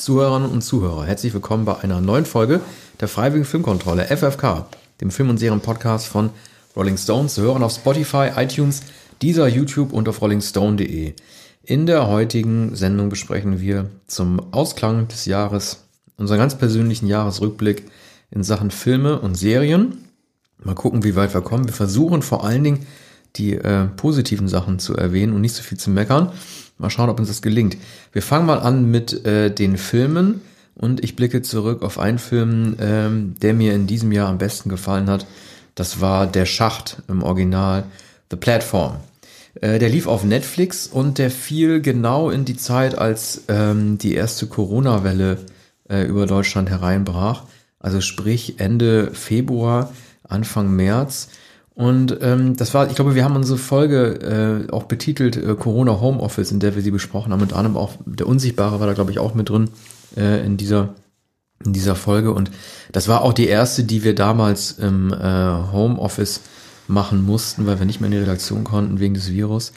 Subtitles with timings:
[0.00, 2.62] Zuhörerinnen und Zuhörer, herzlich willkommen bei einer neuen Folge
[3.00, 4.64] der Freiwilligen Filmkontrolle FFK,
[5.02, 6.30] dem Film- und Serien-Podcast von
[6.74, 7.34] Rolling Stones.
[7.34, 8.80] Zu hören auf Spotify, iTunes,
[9.20, 11.12] dieser YouTube und auf rollingstone.de.
[11.64, 15.84] In der heutigen Sendung besprechen wir zum Ausklang des Jahres
[16.16, 17.84] unseren ganz persönlichen Jahresrückblick
[18.30, 20.08] in Sachen Filme und Serien.
[20.64, 21.66] Mal gucken, wie weit wir kommen.
[21.66, 22.86] Wir versuchen vor allen Dingen
[23.36, 26.32] die äh, positiven Sachen zu erwähnen und nicht so viel zu meckern.
[26.80, 27.76] Mal schauen, ob uns das gelingt.
[28.12, 30.40] Wir fangen mal an mit äh, den Filmen
[30.74, 34.70] und ich blicke zurück auf einen Film, ähm, der mir in diesem Jahr am besten
[34.70, 35.26] gefallen hat.
[35.74, 37.84] Das war Der Schacht im Original
[38.30, 38.96] The Platform.
[39.60, 44.14] Äh, der lief auf Netflix und der fiel genau in die Zeit, als ähm, die
[44.14, 45.38] erste Corona-Welle
[45.90, 47.44] äh, über Deutschland hereinbrach.
[47.78, 49.92] Also sprich Ende Februar,
[50.26, 51.28] Anfang März.
[51.80, 55.98] Und ähm, das war, ich glaube, wir haben unsere Folge äh, auch betitelt äh, Corona
[55.98, 57.40] Homeoffice, in der wir sie besprochen haben.
[57.40, 59.70] Unter anderem auch der Unsichtbare war da, glaube ich, auch mit drin
[60.14, 60.90] äh, in dieser
[61.64, 62.34] in dieser Folge.
[62.34, 62.50] Und
[62.92, 66.42] das war auch die erste, die wir damals im äh, Homeoffice
[66.86, 69.72] machen mussten, weil wir nicht mehr in die Redaktion konnten wegen des Virus.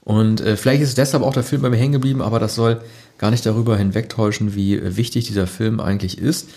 [0.00, 2.82] Und äh, vielleicht ist deshalb auch der Film bei mir hängen geblieben, aber das soll
[3.18, 6.50] gar nicht darüber hinwegtäuschen, wie äh, wichtig dieser Film eigentlich ist.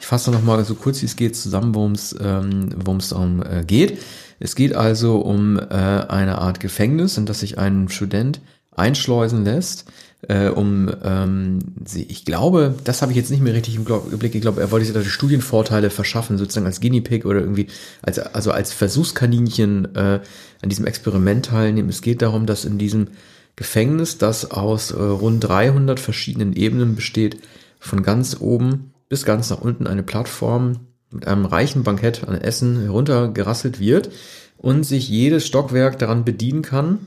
[0.00, 3.10] Ich fasse noch mal so kurz wie es geht zusammen, worum es ähm, worum es
[3.10, 3.98] darum äh, geht.
[4.40, 8.40] Es geht also um äh, eine Art Gefängnis, in das sich ein Student
[8.76, 9.86] einschleusen lässt,
[10.22, 11.58] äh, um ähm,
[11.94, 14.86] ich glaube, das habe ich jetzt nicht mehr richtig im Blick, ich glaube, er wollte
[14.86, 17.68] sich da die Studienvorteile verschaffen, sozusagen als Guinea Pig oder irgendwie,
[18.02, 20.20] als, also als Versuchskaninchen äh,
[20.62, 21.88] an diesem Experiment teilnehmen.
[21.88, 23.08] Es geht darum, dass in diesem
[23.54, 27.38] Gefängnis, das aus äh, rund 300 verschiedenen Ebenen besteht,
[27.80, 30.80] von ganz oben bis ganz nach unten eine Plattform
[31.10, 34.10] mit einem reichen Bankett an Essen heruntergerasselt wird
[34.56, 36.98] und sich jedes Stockwerk daran bedienen kann.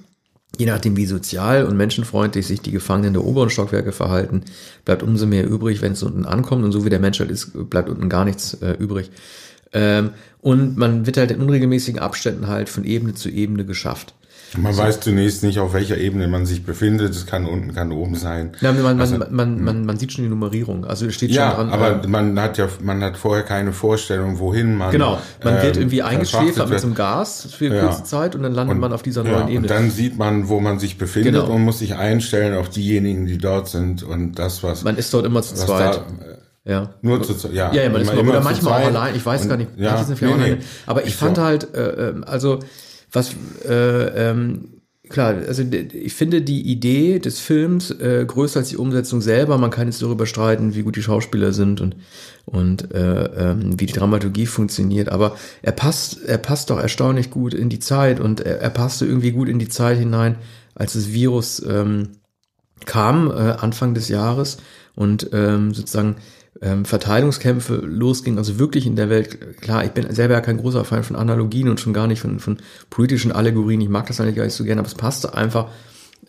[0.57, 4.43] Je nachdem, wie sozial und menschenfreundlich sich die Gefangenen der oberen Stockwerke verhalten,
[4.83, 6.63] bleibt umso mehr übrig, wenn es unten ankommt.
[6.65, 9.11] Und so wie der Mensch halt ist, bleibt unten gar nichts äh, übrig.
[9.71, 14.13] Ähm, und man wird halt in unregelmäßigen Abständen halt von Ebene zu Ebene geschafft.
[14.57, 14.81] Man so.
[14.81, 17.11] weiß zunächst nicht, auf welcher Ebene man sich befindet.
[17.11, 18.51] Es kann unten, kann oben sein.
[18.59, 20.83] Ja, man, also, man, man, man, man sieht schon die Nummerierung.
[20.83, 21.69] Also es steht ja, schon dran.
[21.69, 24.91] aber äh, man hat ja, man hat vorher keine Vorstellung, wohin man.
[24.91, 27.85] Genau, man ähm, wird irgendwie eingeschläfert mit so einem Gas für eine ja.
[27.85, 29.59] kurze Zeit und dann landet und, man auf dieser neuen ja, Ebene.
[29.59, 31.53] Und dann sieht man, wo man sich befindet genau.
[31.53, 34.83] und muss sich einstellen auf diejenigen, die dort sind und das, was.
[34.83, 35.95] Man ist dort immer zu zweit.
[35.95, 36.89] Da, ja.
[37.01, 37.71] Nur zu ja.
[37.73, 39.69] Ja, ja man ist immer, oder manchmal auch allein, ich weiß und, gar nicht.
[39.77, 40.57] Ja, nee, nee.
[40.85, 42.59] Aber ich fand halt, äh, ähm, also
[43.11, 43.35] was
[43.67, 49.21] äh, ähm, klar, also ich finde die Idee des Films äh, größer als die Umsetzung
[49.21, 49.57] selber.
[49.57, 51.95] Man kann jetzt darüber streiten, wie gut die Schauspieler sind und
[52.45, 55.09] und äh, ähm, wie die Dramaturgie funktioniert.
[55.09, 59.05] Aber er passt, er passt doch erstaunlich gut in die Zeit und er, er passte
[59.05, 60.37] irgendwie gut in die Zeit hinein,
[60.75, 62.09] als das Virus ähm,
[62.85, 64.57] kam äh, Anfang des Jahres
[64.95, 66.17] und ähm, sozusagen
[66.61, 70.83] ähm, Verteilungskämpfe losging, also wirklich in der Welt, klar, ich bin selber ja kein großer
[70.83, 72.57] Fan von Analogien und schon gar nicht von, von
[72.89, 75.69] politischen Allegorien, ich mag das eigentlich gar nicht so gerne, aber es passte einfach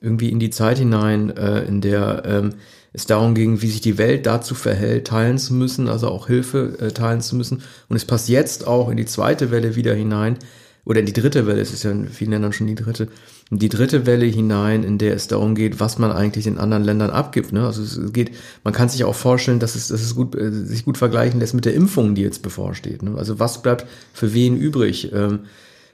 [0.00, 2.55] irgendwie in die Zeit hinein, äh, in der ähm,
[2.93, 6.77] es darum ging, wie sich die Welt dazu verhält, teilen zu müssen, also auch Hilfe
[6.78, 7.62] äh, teilen zu müssen.
[7.88, 10.37] Und es passt jetzt auch in die zweite Welle wieder hinein,
[10.84, 13.09] oder in die dritte Welle, es ist ja in vielen Ländern schon die dritte,
[13.58, 17.10] die dritte Welle hinein, in der es darum geht, was man eigentlich in anderen Ländern
[17.10, 17.52] abgibt.
[17.52, 17.66] Ne?
[17.66, 18.32] Also es geht,
[18.64, 21.52] man kann sich auch vorstellen, dass es, dass es gut, äh, sich gut vergleichen lässt
[21.52, 23.02] mit der Impfung, die jetzt bevorsteht.
[23.02, 23.14] Ne?
[23.16, 25.12] Also was bleibt für wen übrig?
[25.12, 25.40] Ähm,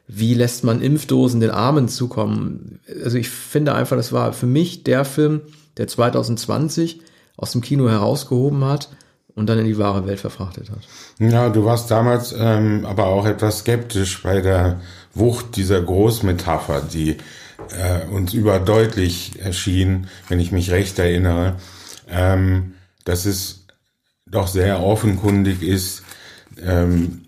[0.06, 2.78] wie lässt man Impfdosen den Armen zukommen?
[3.04, 5.40] Also ich finde einfach, das war für mich der Film,
[5.76, 7.00] der 2020
[7.36, 8.88] aus dem Kino herausgehoben hat
[9.34, 10.78] und dann in die wahre Welt verfrachtet hat.
[11.18, 14.80] Ja, du warst damals ähm, aber auch etwas skeptisch bei der
[15.12, 17.18] Wucht dieser Großmetapher, die
[17.70, 21.56] äh, uns überdeutlich erschien, wenn ich mich recht erinnere,
[22.08, 22.74] ähm,
[23.04, 23.66] dass es
[24.26, 26.02] doch sehr offenkundig ist,
[26.62, 27.22] ähm,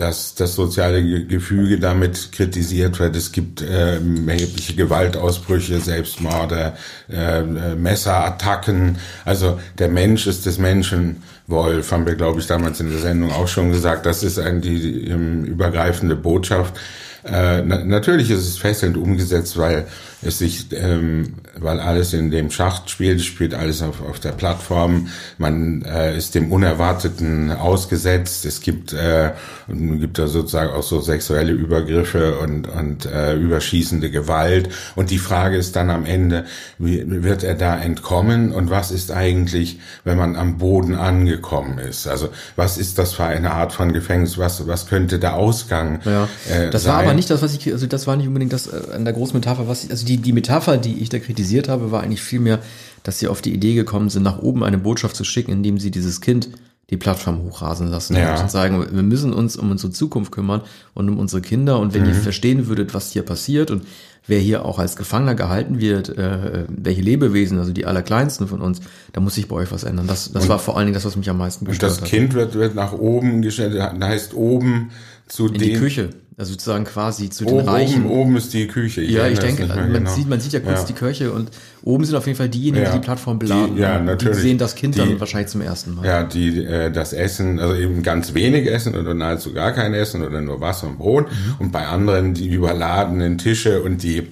[0.00, 3.14] dass das soziale Gefüge damit kritisiert wird.
[3.16, 6.72] Es gibt äh, erhebliche Gewaltausbrüche, Selbstmorde,
[7.10, 8.96] äh, Messerattacken.
[9.26, 13.30] Also der Mensch ist des Menschen Wolf, haben wir, glaube ich, damals in der Sendung
[13.32, 14.06] auch schon gesagt.
[14.06, 16.78] Das ist eine die, die übergreifende Botschaft.
[17.24, 19.86] Äh, na, natürlich ist es fesselnd umgesetzt, weil
[20.22, 25.08] es sich, ähm, weil alles in dem Schacht spielt, spielt alles auf, auf der Plattform.
[25.38, 28.44] Man äh, ist dem Unerwarteten ausgesetzt.
[28.44, 29.32] Es gibt, äh,
[29.68, 34.68] gibt da sozusagen auch so sexuelle Übergriffe und, und äh, überschießende Gewalt.
[34.94, 36.44] Und die Frage ist dann am Ende,
[36.78, 42.06] wie wird er da entkommen und was ist eigentlich, wenn man am Boden angekommen ist?
[42.06, 44.36] Also was ist das für eine Art von Gefängnis?
[44.36, 46.28] Was, was könnte der Ausgang ja.
[46.50, 49.04] äh, war aber nicht das, was ich, also das war nicht unbedingt das äh, an
[49.04, 52.02] der großen Metapher, was ich, also die, die Metapher, die ich da kritisiert habe, war
[52.02, 52.58] eigentlich vielmehr,
[53.02, 55.90] dass sie auf die Idee gekommen sind, nach oben eine Botschaft zu schicken, indem sie
[55.90, 56.48] dieses Kind
[56.90, 58.40] die Plattform hochrasen lassen Ja.
[58.40, 60.62] und sagen, wir müssen uns um unsere Zukunft kümmern
[60.94, 61.78] und um unsere Kinder.
[61.78, 62.20] Und wenn ihr Mhm.
[62.20, 63.84] verstehen würdet, was hier passiert und
[64.26, 68.80] wer hier auch als Gefangener gehalten wird, äh, welche Lebewesen, also die allerkleinsten von uns,
[69.12, 70.08] da muss sich bei euch was ändern.
[70.08, 72.08] Das, das war vor allen Dingen das, was mich am meisten Und gestört das hat.
[72.08, 74.90] Kind wird, wird nach oben gestellt, heißt oben
[75.30, 78.04] zu In den die Küche, also sozusagen quasi zu den Oben, Reichen.
[78.06, 79.00] oben, oben ist die Küche.
[79.02, 80.10] Ja, ich erinnere es denke, man, genau.
[80.14, 80.86] sieht, man sieht ja kurz Ja.
[80.86, 81.50] die Köche und
[81.84, 82.90] oben sind auf jeden Fall diejenigen, Ja.
[82.92, 83.76] die die Plattform beladen.
[83.76, 84.38] Die- ja, natürlich.
[84.38, 86.04] Die sehen das Kind Die- dann wahrscheinlich zum ersten Mal.
[86.04, 90.22] Ja, die äh, das Essen, also eben ganz wenig Essen oder nahezu gar kein Essen
[90.24, 91.54] oder nur Wasser und Brot Mhm.
[91.60, 94.26] und bei anderen die überladenen Tische und die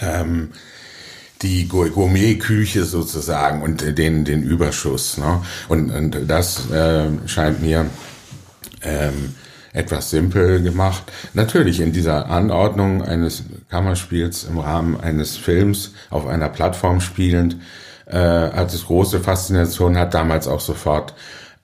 [0.00, 0.50] ähm,
[1.42, 5.18] die Gour- Gourmetküche sozusagen und äh, den den Überschuss.
[5.18, 5.42] Ne?
[5.68, 7.86] Und, und das äh, scheint mir
[8.82, 9.34] ähm,
[9.74, 11.02] etwas simpel gemacht.
[11.34, 17.56] Natürlich in dieser Anordnung eines Kammerspiels im Rahmen eines Films auf einer Plattform spielend,
[18.06, 21.14] äh, hat es große Faszination, hat damals auch sofort,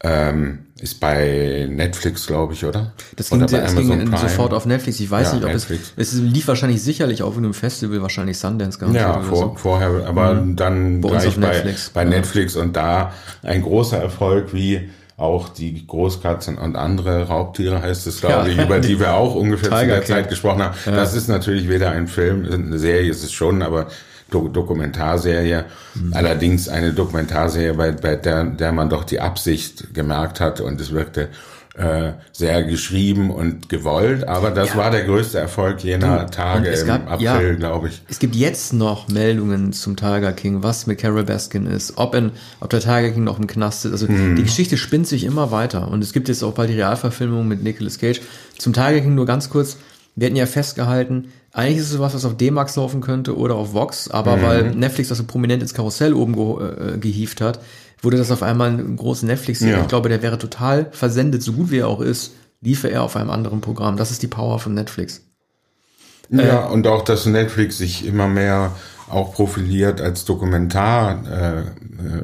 [0.02, 2.92] ähm, ist bei Netflix, glaube ich, oder?
[3.16, 4.98] Das ging, oder das ging sofort auf Netflix.
[4.98, 5.92] Ich weiß Ja, nicht, ob Netflix.
[5.96, 9.54] es, es lief wahrscheinlich sicherlich auf einem Festival, wahrscheinlich Sundance garantiert Ja, vor, so.
[9.56, 11.90] vorher, aber dann Bei gleich bei, Netflix.
[11.90, 12.08] bei Ja.
[12.08, 13.12] Netflix und da
[13.42, 14.88] ein großer Erfolg wie
[15.20, 18.54] auch die Großkatzen und andere Raubtiere heißt es, glaube Ja.
[18.54, 20.14] ich, über die wir auch ungefähr zu Tiger der King.
[20.16, 20.74] Zeit gesprochen haben.
[20.86, 23.86] Das ist natürlich weder ein Film, eine Serie ist es schon, aber
[24.30, 25.64] Do Dokumentarserie.
[25.94, 26.12] Mhm.
[26.14, 30.92] Allerdings eine Dokumentarserie, bei, bei der, der man doch die Absicht gemerkt hat und es
[30.92, 31.28] wirkte
[31.76, 36.88] äh, sehr geschrieben und gewollt, aber das war der größte Erfolg jener Tage es im
[36.88, 37.52] gab- April, ja.
[37.54, 38.02] glaube ich.
[38.08, 42.32] Es gibt jetzt noch Meldungen zum Tiger King, was mit Carol Baskin ist, ob, in,
[42.60, 43.92] ob der Tiger King noch im Knast ist.
[43.92, 44.34] Also Hm.
[44.36, 45.88] die Geschichte spinnt sich immer weiter.
[45.88, 48.20] Und es gibt jetzt auch bald die Realverfilmung mit Nicolas Cage.
[48.58, 49.76] Zum Tiger King nur ganz kurz.
[50.16, 53.72] Wir hatten ja festgehalten, eigentlich ist es sowas, was auf D-Max laufen könnte oder auf
[53.74, 54.42] Vox, aber Mhm.
[54.42, 57.60] weil Netflix das so prominent ins Karussell oben ge äh, gehievt hat,
[58.02, 59.80] wurde das auf einmal ein großen netflix Ja.
[59.82, 63.16] Ich glaube, der wäre total versendet, so gut wie er auch ist, liefe er auf
[63.16, 63.96] einem anderen Programm.
[63.96, 65.22] Das ist die Power von Netflix.
[66.30, 68.72] Ja, und auch, dass Netflix sich immer mehr
[69.08, 71.64] auch profiliert als Dokumentarkanal,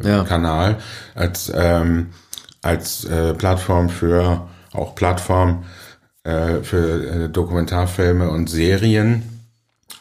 [0.02, 0.23] äh, Ja.
[0.23, 0.78] Kanal,
[1.14, 2.11] als, ähm,
[2.62, 5.64] als äh, Plattform für, auch Plattform
[6.22, 9.35] äh, für äh, Dokumentarfilme und Serien,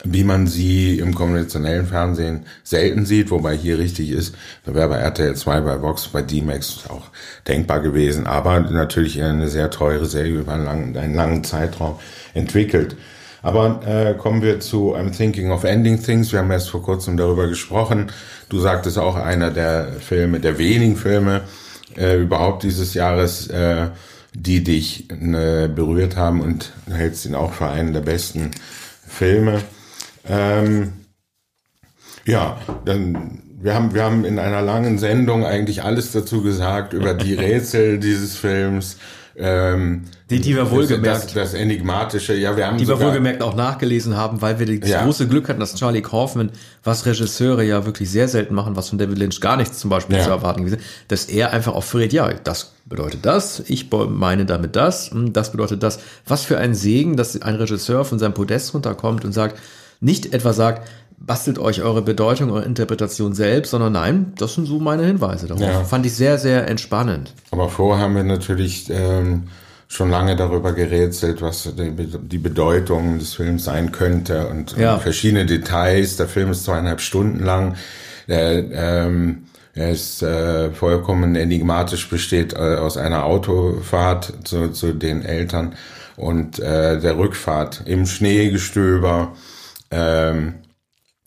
[0.04, 4.98] wie man sie im konventionellen Fernsehen selten sieht, wobei hier richtig ist, da wäre bei
[4.98, 7.10] RTL 2, bei Vox, bei D-Max auch
[7.48, 12.00] denkbar gewesen, aber natürlich eine sehr teure Serie über einen langen, einen langen Zeitraum
[12.34, 12.96] entwickelt.
[13.42, 16.32] Aber äh, kommen wir zu I'm Thinking of Ending Things.
[16.32, 18.12] Wir haben erst vor kurzem darüber gesprochen.
[18.50, 21.42] Du sagtest auch einer der Filme, der wenigen Filme
[21.96, 23.90] äh, überhaupt dieses Jahres, äh,
[24.34, 28.50] die dich äh, berührt haben und hältst ihn auch für einen der besten
[29.08, 29.62] Filme.
[30.28, 30.94] Ähm,
[32.26, 37.14] ja, dann wir haben wir haben in einer langen Sendung eigentlich alles dazu gesagt über
[37.14, 38.98] die Rätsel dieses Films.
[39.38, 42.34] Ähm, Die- die wir wohlgemerkt- das, das enigmatische.
[42.36, 45.04] Ja, wir haben die wir sogar, wohlgemerkt auch nachgelesen haben, weil wir das Ja.
[45.04, 46.52] große Glück hatten, dass Charlie Kaufman,
[46.86, 50.16] was Regisseure ja wirklich sehr selten machen, was von David Lynch gar nichts zum Beispiel
[50.16, 50.24] Ja.
[50.24, 50.80] zu erwarten gewesen,
[51.10, 55.52] dass er einfach auch verrät, ja, das bedeutet das, ich meine damit das, hm, das
[55.52, 56.00] bedeutet das.
[56.26, 59.60] Was für ein Segen, dass ein Regisseur von seinem Podest runterkommt und sagt,
[60.00, 60.88] nicht etwa sagt,
[61.18, 65.62] bastelt euch eure Bedeutung, eure Interpretation selbst, sondern nein, das sind so meine Hinweise darauf.
[65.62, 65.84] Ja.
[65.84, 67.34] Fand ich sehr, sehr entspannend.
[67.52, 69.44] Aber vorher haben wir natürlich ähm,
[69.88, 74.96] schon lange darüber gerätselt, was die, Bedeutung des Films sein könnte und, Ja.
[74.96, 76.18] und verschiedene Details.
[76.18, 77.76] Der Film ist zweieinhalb Stunden lang.
[78.28, 78.64] Der,
[79.06, 85.76] ähm, er ist äh, vollkommen enigmatisch, besteht äh, aus einer Autofahrt zu, zu den Eltern
[86.16, 89.34] und äh, der Rückfahrt im Schneegestöber.
[89.92, 90.56] Ähm,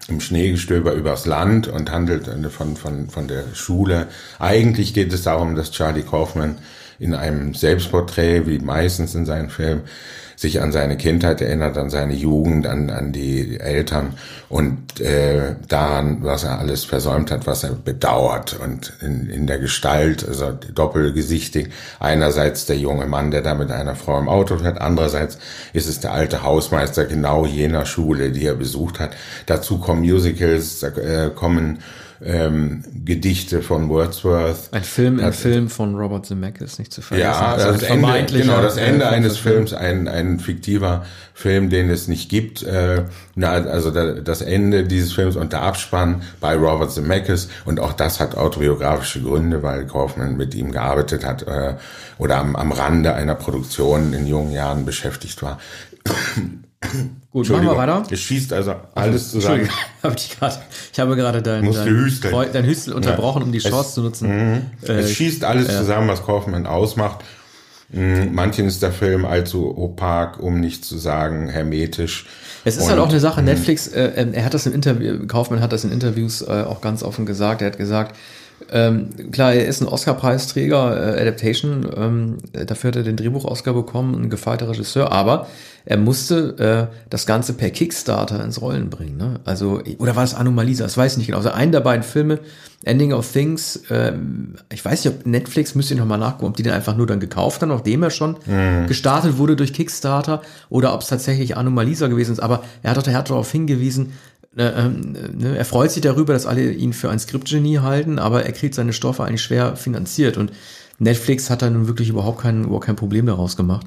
[0.09, 4.09] im Schneegestöber übers Land und handelt äh, von, von, von der Schule.
[4.39, 6.59] Eigentlich geht es darum, dass Charlie Kaufman
[6.99, 9.83] in einem Selbstporträt, wie meistens in seinen Filmen,
[10.39, 14.15] sich an seine Kindheit erinnert, an seine Jugend, an, an die Eltern
[14.49, 19.59] und äh, daran, was er alles versäumt hat, was er bedauert und in, in der
[19.59, 21.71] Gestalt, also doppelgesichtig.
[21.99, 25.39] Einerseits der junge Mann, der da mit einer Frau im Auto fährt, andererseits
[25.73, 29.17] ist es der alte Hausmeister genau jener Schule, die er besucht hat.
[29.47, 31.81] Dazu kommen Musicals, äh, kommen
[32.25, 34.69] ähm, Gedichte von Wordsworth.
[34.73, 37.31] Ein Film, ein Hat- Film von Robert Zemeckis, nicht zu vergessen.
[37.31, 39.55] Ja, Also das Ende, genau, das Ende äh, eines Film.
[39.57, 42.63] Films, ein, ein fiktiver Film, den es nicht gibt.
[42.65, 43.05] Äh,
[43.37, 47.93] na, also da, das Ende dieses Films und der Abspann bei Robert Zemeckis und auch
[47.93, 51.75] das hat autobiografische Gründe, weil Kaufman mit ihm gearbeitet hat äh,
[52.19, 55.59] oder am, am Rande einer Produktion in jungen Jahren beschäftigt war.
[57.31, 58.03] Gut, machen wir weiter.
[58.11, 59.69] Es schießt also alles zusammen.
[60.03, 62.35] Hab ich, grad, ich habe gerade dein, dein, hüsteln.
[62.53, 64.29] Dein Hüstel unterbrochen, um die Chance zu nutzen.
[64.29, 64.63] Mhm.
[64.83, 67.25] Äh, es schießt alles zusammen, was Kaufman ausmacht.
[67.91, 72.27] Mm, Manchen ist der Film allzu opak, um nicht zu sagen hermetisch.
[72.65, 75.27] Es ist Und, halt auch eine Sache, Netflix, äh, ähm, er hat das im Interview,
[75.27, 78.17] Kaufmann hat das in Interviews äh, auch ganz offen gesagt, er hat gesagt,
[78.71, 84.15] ähm, klar, er ist ein Oscar-Preisträger, äh, Adaptation, ähm, dafür hat er den Drehbuch-Oscar bekommen,
[84.15, 85.47] ein gefeierter Regisseur, aber
[85.87, 89.17] er musste äh, das Ganze per Kickstarter ins Rollen bringen.
[89.17, 89.41] Ne?
[89.45, 90.85] Also, oder war es Anomalisa?
[90.85, 91.39] Das weiß ich nicht genau.
[91.39, 92.41] Also einen der beiden Filme,
[92.85, 96.63] Ending of Things, ähm, ich weiß nicht, ob Netflix, müsste ich nochmal nachgucken, ob die
[96.63, 98.37] den einfach nur dann gekauft haben, nachdem er schon
[98.87, 102.41] gestartet wurde durch Kickstarter, oder ob es tatsächlich Anomalisa gewesen ist.
[102.41, 104.13] Aber er hat, er hat darauf hingewiesen,
[104.59, 108.93] er freut sich darüber, dass alle ihn für ein Skriptgenie halten, aber er kriegt seine
[108.93, 110.37] Stoffe eigentlich schwer finanziert.
[110.37, 110.53] Und
[110.99, 113.87] Netflix hat da nun wirklich überhaupt kein, überhaupt kein Problem daraus gemacht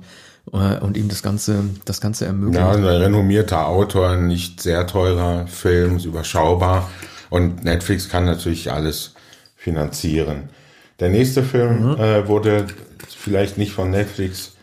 [0.54, 2.60] äh, und ihm das Ganze, das Ganze ermöglicht.
[2.60, 6.90] Ja, ein renommierter Autor, nicht sehr teurer Film, ist überschaubar.
[7.30, 9.14] Und Netflix kann natürlich alles
[9.56, 10.50] finanzieren.
[11.00, 11.98] Der nächste Film Mhm.
[12.00, 12.68] äh, wurde
[13.10, 14.54] vielleicht nicht von Netflix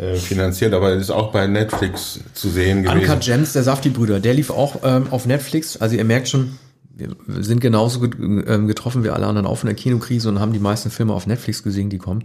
[0.00, 3.00] äh, finanziert, aber ist auch bei Netflix zu sehen gewesen.
[3.00, 5.76] Uncut Gems, der Safti-Brüder, der lief auch ähm, auf Netflix.
[5.76, 6.58] Also ihr merkt schon,
[6.94, 7.14] wir
[7.44, 10.90] sind genauso ähm, getroffen wie alle anderen auch von der Kinokrise und haben die meisten
[10.90, 12.24] Filme auf Netflix gesehen, die kommen.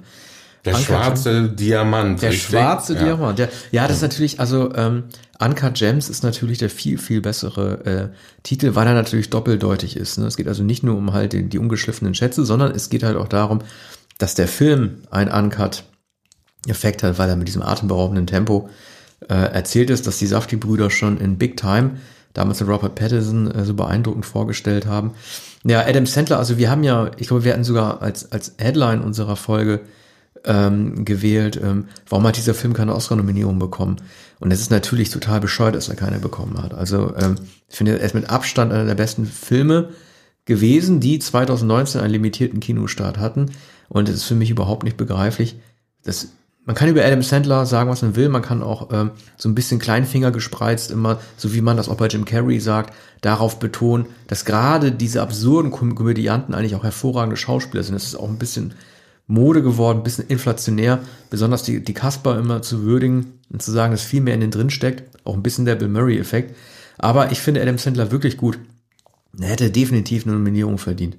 [0.64, 2.22] Der Uncut schwarze Diamant.
[2.22, 2.48] Der richtig?
[2.48, 3.04] schwarze ja.
[3.04, 3.40] Diamant.
[3.40, 5.04] Der, ja, das ist natürlich, also ähm,
[5.40, 8.08] Uncut Gems ist natürlich der viel, viel bessere äh,
[8.44, 10.18] Titel, weil er natürlich doppeldeutig ist.
[10.18, 10.28] Ne?
[10.28, 13.18] Es geht also nicht nur um halt die, die ungeschliffenen Schätze, sondern es geht halt
[13.18, 13.60] auch darum,
[14.18, 15.30] dass der Film ein
[16.66, 18.70] Uncut-Effekt hat, weil er mit diesem atemberaubenden Tempo
[19.30, 21.92] äh, erzählt ist, dass die Safti-Brüder schon in Big Time
[22.34, 25.12] damals mit Robert Pattinson äh, so beeindruckend vorgestellt haben.
[25.64, 29.02] Ja, Adam Sandler, also wir haben ja, ich glaube, wir hatten sogar als, als Headline
[29.02, 29.82] unserer Folge
[30.44, 33.98] ähm, gewählt, ähm, warum hat dieser Film keine Oscar-Nominierung bekommen?
[34.40, 36.74] Und es ist natürlich total bescheuert, dass er keine bekommen hat.
[36.74, 37.36] Also ähm,
[37.70, 39.90] ich finde, er ist mit Abstand einer der besten Filme
[40.44, 43.52] gewesen, die 2019 einen limitierten Kinostart hatten.
[43.88, 45.56] Und es ist für mich überhaupt nicht begreiflich.
[46.04, 46.28] dass
[46.66, 48.28] man kann über Adam Sandler sagen, was man will.
[48.30, 51.98] Man kann auch ähm, so ein bisschen Kleinfinger gespreizt immer, so wie man das auch
[51.98, 57.38] bei Jim Carrey sagt, darauf betonen, dass gerade diese absurden Kom Komödianten eigentlich auch hervorragende
[57.38, 57.94] Schauspieler sind.
[57.94, 58.74] Das ist auch ein bisschen
[59.28, 63.92] Mode geworden, ein bisschen inflationär, besonders die, die Kasper immer zu würdigen und zu sagen,
[63.92, 65.04] dass viel mehr in den drin steckt.
[65.24, 66.56] Auch ein bisschen der Bill Murray-Effekt.
[66.98, 68.58] Aber ich finde Adam Sandler wirklich gut.
[69.40, 71.18] Er hätte definitiv eine Nominierung verdient.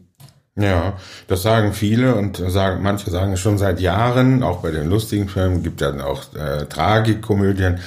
[0.58, 0.94] Ja,
[1.28, 5.62] das sagen viele und sagen, manche sagen schon seit Jahren, auch bei den lustigen Filmen,
[5.62, 7.78] gibt ja auch äh, Tragikkomödien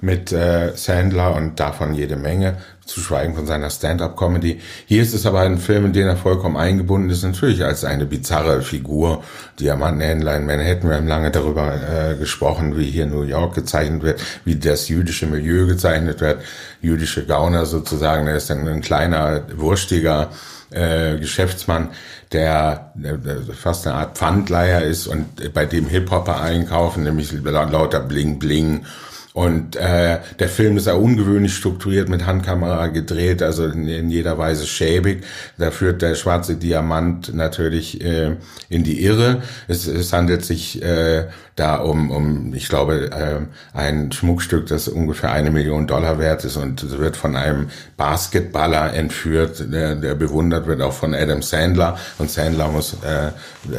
[0.00, 4.60] mit äh, Sandler und davon jede Menge, zu schweigen von seiner Stand-up-Comedy.
[4.86, 8.06] Hier ist es aber ein Film, in den er vollkommen eingebunden ist, natürlich als eine
[8.06, 9.22] bizarre Figur.
[9.58, 14.20] Diamantenhändler in Manhattan, wir haben lange darüber äh, gesprochen, wie hier New York gezeichnet wird,
[14.44, 16.42] wie das jüdische Milieu gezeichnet wird,
[16.80, 20.30] jüdische Gauner sozusagen, er ist dann ein kleiner, wurstiger
[20.70, 21.90] äh, Geschäftsmann,
[22.32, 28.38] der, der fast eine Art Pfandleiher ist und bei dem Hip-Hopper einkaufen, nämlich lauter Bling
[28.38, 28.84] Bling.
[29.32, 34.38] Und äh, der Film ist auch ungewöhnlich strukturiert mit Handkamera gedreht, also in, in jeder
[34.38, 35.22] Weise schäbig.
[35.56, 38.36] Da führt der schwarze Diamant natürlich äh,
[38.68, 39.42] in die Irre.
[39.68, 45.30] Es, es handelt sich äh, da um, um ich glaube, äh, ein Schmuckstück, das ungefähr
[45.30, 50.66] eine Million Dollar wert ist und es wird von einem Basketballer entführt, der, der bewundert
[50.66, 53.30] wird auch von Adam Sandler und Sandler muss äh,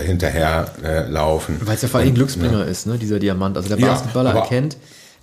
[0.05, 1.59] hinterher äh, laufen.
[1.65, 3.57] Weil es ja vor allem Glücksbringer ist, ne, dieser Diamant.
[3.57, 4.77] Also der Ja, Basketballer aber- erkennt,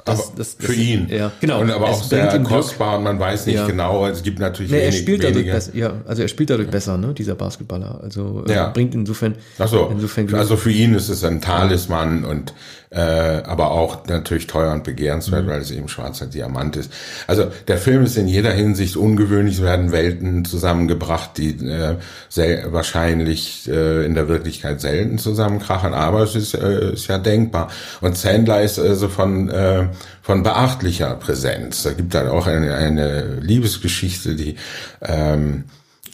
[0.09, 1.09] dass, aber dass, für ihn.
[1.11, 1.61] Ja, genau.
[1.61, 2.45] Und aber Es auch sehr Glück.
[2.49, 3.67] kostbar und man weiß nicht Ja.
[3.67, 4.07] genau.
[4.07, 6.97] Es gibt natürlich Nee, er wenig, spielt dadurch besser, ja, also er spielt dadurch besser,
[6.99, 8.01] ne, dieser Basketballer.
[8.03, 8.69] Also äh, Ja.
[8.71, 9.89] bringt insofern, Ach so.
[9.93, 10.39] insofern Glück.
[10.41, 12.53] Also für ihn ist es ein Talisman und
[12.91, 15.49] äh, aber auch natürlich teuer und begehrenswert, Mhm.
[15.51, 16.93] weil es eben schwarzer Diamant ist.
[17.27, 19.57] Also der Film ist in jeder Hinsicht ungewöhnlich.
[19.57, 21.97] Es werden Welten zusammengebracht, die äh,
[22.29, 27.69] sehr wahrscheinlich äh, in der Wirklichkeit selten zusammenkrachen, aber es ist, äh, ist ja denkbar.
[28.01, 29.89] Und Sandler ist also von äh,
[30.23, 31.85] von beachtlicher Präsenz.
[31.85, 34.57] Da gibt dann auch eine, eine Liebesgeschichte, die
[35.01, 35.65] ähm,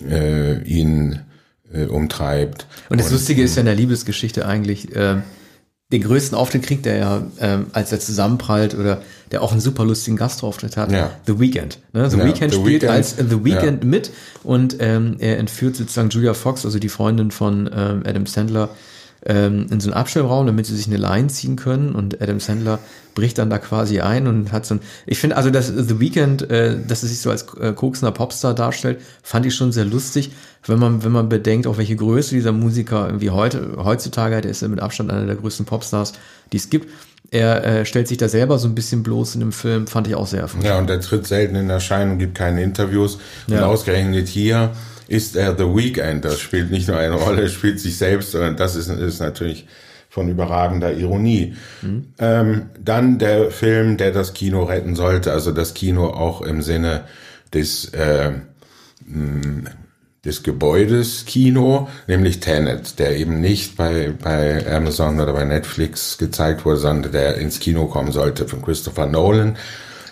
[0.09, 1.19] äh, ihn
[1.73, 2.67] äh, umtreibt.
[2.91, 5.17] Und das Lustige ist ja in der Liebesgeschichte eigentlich, äh,
[5.95, 9.85] den größten Auftritt kriegt er ja, ähm, als er zusammenprallt oder der auch einen super
[9.85, 11.13] lustigen Gastauftritt hat, Ja.
[11.27, 11.79] The Weeknd.
[11.93, 12.11] Ne?
[12.11, 14.11] The Ja, Weeknd The spielt Weeknd, als äh, The Weeknd mit
[14.43, 18.71] und ähm, er entführt sozusagen Julia Fox, also die Freundin von ähm, Adam Sandler,
[19.27, 22.79] ähm, in so einen Abstellraum, damit sie sich eine Line ziehen können und Adam Sandler
[23.15, 26.51] bricht dann da quasi ein und hat so ein, ich finde also, dass The Weeknd,
[26.51, 30.33] äh, dass er sich so als äh, koksender Popstar darstellt, fand ich schon sehr lustig,
[30.67, 34.51] wenn man, wenn man bedenkt, auch welche Größe dieser Musiker irgendwie heute, heutzutage hat, er
[34.51, 36.15] ist er mit Abstand einer der größten Popstars,
[36.53, 36.89] die es gibt.
[37.31, 40.15] Er äh, stellt sich da selber so ein bisschen bloß in dem Film, fand ich
[40.15, 40.67] auch sehr erfrischend.
[40.67, 43.19] Ja, und er tritt selten in Erscheinung, gibt keine Interviews.
[43.49, 43.67] Und Ja.
[43.67, 44.71] ausgerechnet hier
[45.09, 46.25] ist er The Weekend.
[46.25, 49.67] Das spielt nicht nur eine Rolle, spielt sich selbst, sondern das ist, ist natürlich
[50.09, 51.55] von überragender Ironie.
[52.19, 57.05] Ähm, dann der Film, der das Kino retten sollte, also das Kino auch im Sinne
[57.53, 58.33] des äh,
[59.07, 59.71] mh,
[60.25, 66.65] des Gebäudes Kino, nämlich Tenet, der eben nicht bei, bei Amazon oder bei Netflix gezeigt
[66.65, 69.57] wurde, sondern der ins Kino kommen sollte von Christopher Nolan.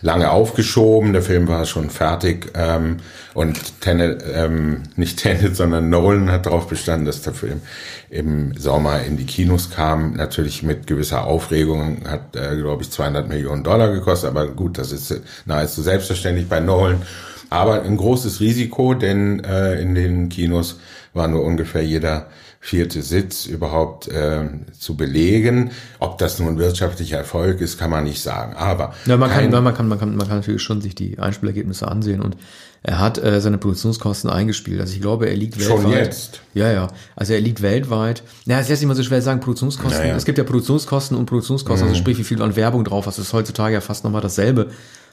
[0.02, 2.96] Lange aufgeschoben, der Film war schon fertig ähm,
[3.34, 7.62] und Tenet, ähm, nicht Tenet, sondern Nolan hat darauf bestanden, dass der Film
[8.10, 10.14] im Sommer in die Kinos kam.
[10.14, 14.90] Natürlich mit gewisser Aufregung, hat, äh, glaube ich, 200 Millionen Dollar gekostet, aber gut, das
[14.90, 17.02] ist nahezu selbstverständlich bei Nolan.
[17.48, 20.80] Aber ein großes Risiko, denn äh, in den Kinos
[21.14, 22.26] war nur ungefähr jeder
[22.64, 25.72] vierte Sitz überhaupt äh, zu belegen.
[25.98, 28.54] Ob das nun ein wirtschaftlicher Erfolg ist, kann man nicht sagen.
[28.54, 31.88] Aber Ja, man, kann, man, kann, man, kann, man kann natürlich schon sich die Einspielergebnisse
[31.88, 32.36] ansehen und
[32.84, 34.80] er hat äh, seine Produktionskosten eingespielt.
[34.80, 36.06] Also ich glaube, er liegt Schon weltweit.
[36.06, 36.40] jetzt?
[36.54, 36.88] Ja, ja.
[37.16, 38.22] Also er liegt weltweit.
[38.46, 40.00] Na, es ist jetzt immer so schwer zu sagen, Produktionskosten.
[40.00, 40.16] Naja.
[40.16, 41.88] Es gibt ja Produktionskosten und Produktionskosten.
[41.88, 43.18] Also sprich, wie viel du an Werbung drauf hast.
[43.18, 44.70] Das ist heutzutage ja fast nochmal dasselbe,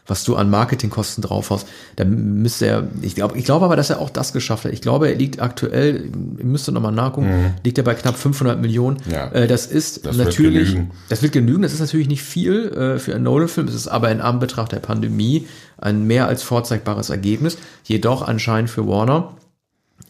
[0.10, 1.68] was du an Marketingkosten drauf hast.
[1.96, 4.74] Da müsste er, ich glaube, ich glaube aber, dass er auch das geschafft hat.
[4.74, 8.98] Ich glaube, er liegt aktuell, ihr müsst nochmal nachgucken, liegt er bei knapp 500 Millionen.
[9.10, 9.28] Ja.
[9.32, 10.92] Äh, das ist Das wird natürlich, genügen.
[11.10, 11.62] das wird genügen.
[11.62, 13.68] Das ist natürlich nicht viel äh, für einen Nolan-Film.
[13.68, 15.48] Es ist aber in Anbetracht der Pandemie
[15.78, 17.58] ein mehr als vorzeigbares Ergebnis.
[17.84, 19.36] Jedoch anscheinend für Warner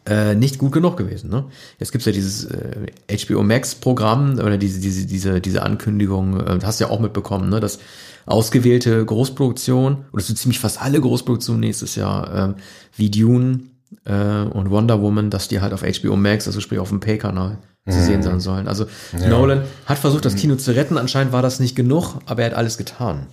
[0.10, 1.30] äh, nicht gut genug gewesen.
[1.30, 1.46] Ne?
[1.78, 2.88] Jetzt gibt's ja dieses äh,
[3.26, 7.50] HBO Max Programm oder diese diese diese diese Ankündigung, äh, hast du ja auch mitbekommen,
[7.50, 7.60] ne?
[7.60, 7.80] dass
[8.26, 12.56] ausgewählte Großproduktionen oder so ziemlich fast alle Großproduktionen nächstes Jahr ähm,
[12.96, 13.62] wie Dune
[14.06, 17.58] äh, und Wonder Woman, dass die halt auf HBO Max, also sprich auf dem Pay-Kanal
[17.88, 18.68] zu sehen sein sollen.
[18.68, 20.98] Also Nolan hat versucht, das Kino zu retten.
[21.00, 23.26] Anscheinend war das nicht genug, aber er hat alles getan.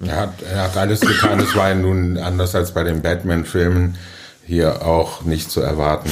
[0.00, 1.40] Er hat, er hat alles getan.
[1.40, 3.96] Es war ja nun anders als bei den Batman-Filmen
[4.48, 6.10] hier auch nicht zu erwarten,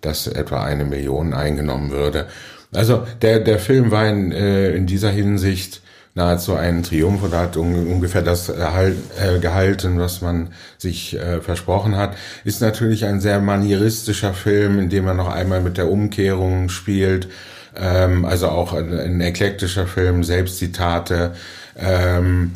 [0.00, 2.28] dass etwa eine Million eingenommen würde.
[2.72, 5.82] Also der, der Film war in, äh, in dieser Hinsicht
[6.14, 11.40] nahezu ein Triumph und hat un, ungefähr das erhalt, äh, gehalten, was man sich äh,
[11.40, 12.16] versprochen hat.
[12.44, 17.28] Ist natürlich ein sehr manieristischer Film, in dem er noch einmal mit der Umkehrung spielt.
[17.76, 21.34] Ähm, also auch ein, ein eklektischer Film, Selbstzitate.
[21.76, 22.52] Ähm,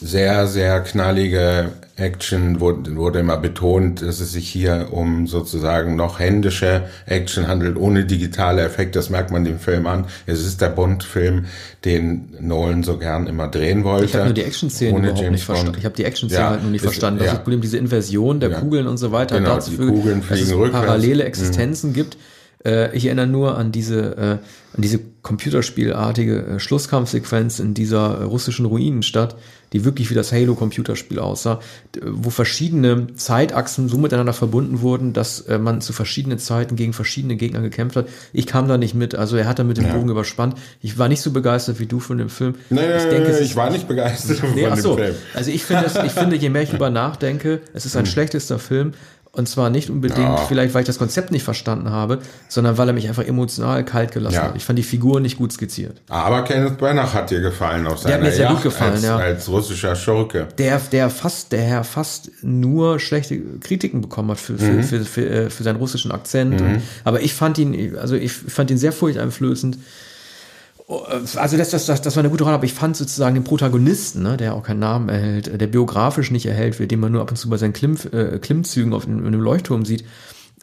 [0.00, 6.18] sehr, sehr knallige Action wurde, wurde immer betont, dass es sich hier um sozusagen noch
[6.18, 8.98] händische Action handelt, ohne digitale Effekte.
[8.98, 10.06] Das merkt man dem Film an.
[10.26, 11.44] Es ist der Bond-Film,
[11.84, 14.06] den Nolan so gern immer drehen wollte.
[14.06, 15.76] Ich habe nur die Action-Szenen Ohne überhaupt James nicht verstanden.
[15.78, 17.18] Ich habe die Action-Szenen Ja, halt nur nicht ist- verstanden.
[17.18, 17.32] Das ja.
[17.32, 18.60] ist das Problem, diese Inversion der Ja.
[18.60, 20.72] Kugeln und so weiter Genau, dazu die führt, Kugeln dass fliegen es rückwärts.
[20.74, 20.86] Mhm.
[20.86, 22.16] parallele Existenzen gibt.
[22.64, 24.30] Äh, ich erinnere nur an diese, äh,
[24.76, 29.36] an diese computerspielartige äh, Schlusskampfsequenz in dieser äh, russischen Ruinenstadt,
[29.72, 31.60] die wirklich wie das Halo-Computerspiel aussah,
[32.04, 37.36] wo verschiedene Zeitachsen so miteinander verbunden wurden, dass äh, man zu verschiedenen Zeiten gegen verschiedene
[37.36, 38.06] Gegner gekämpft hat.
[38.32, 40.56] Ich kam da nicht mit, also er hat da mit dem Bogen überspannt.
[40.82, 42.54] Ich war nicht so begeistert wie du von dem Film.
[42.70, 44.96] Nee, ich denke, es ich war nicht begeistert von Nee, ach dem so.
[44.96, 45.14] Film.
[45.34, 48.58] Also ich finde, es- ich finde, je mehr ich drüber nachdenke, es ist ein schlechtester
[48.58, 48.92] Film.
[49.34, 50.36] Und zwar nicht unbedingt, Ja.
[50.36, 52.18] vielleicht weil ich das Konzept nicht verstanden habe,
[52.48, 54.42] sondern weil er mich einfach emotional kalt gelassen Ja.
[54.48, 54.56] hat.
[54.56, 56.02] Ich fand die Figur nicht gut skizziert.
[56.10, 59.02] Aber Kenneth Branagh hat dir gefallen auf seiner hat mir sehr gut Yacht gefallen, als,
[59.04, 59.16] ja.
[59.16, 60.48] als russischer Schurke.
[60.58, 65.26] Der, der fast, der Herr fast nur schlechte Kritiken bekommen hat für, für, für, für,
[65.26, 66.60] äh, für seinen russischen Akzent.
[66.60, 69.78] Und, aber ich fand ihn, also ich fand ihn sehr furchteinflößend.
[71.36, 74.22] Also das, das, das, das war eine gute Rolle, aber ich fand sozusagen den Protagonisten,
[74.22, 77.30] ne, der auch keinen Namen erhält, der biografisch nicht erhält wird, den man nur ab
[77.30, 80.04] und zu bei seinen Klimm, äh, Klimmzügen auf dem, in dem Leuchtturm sieht.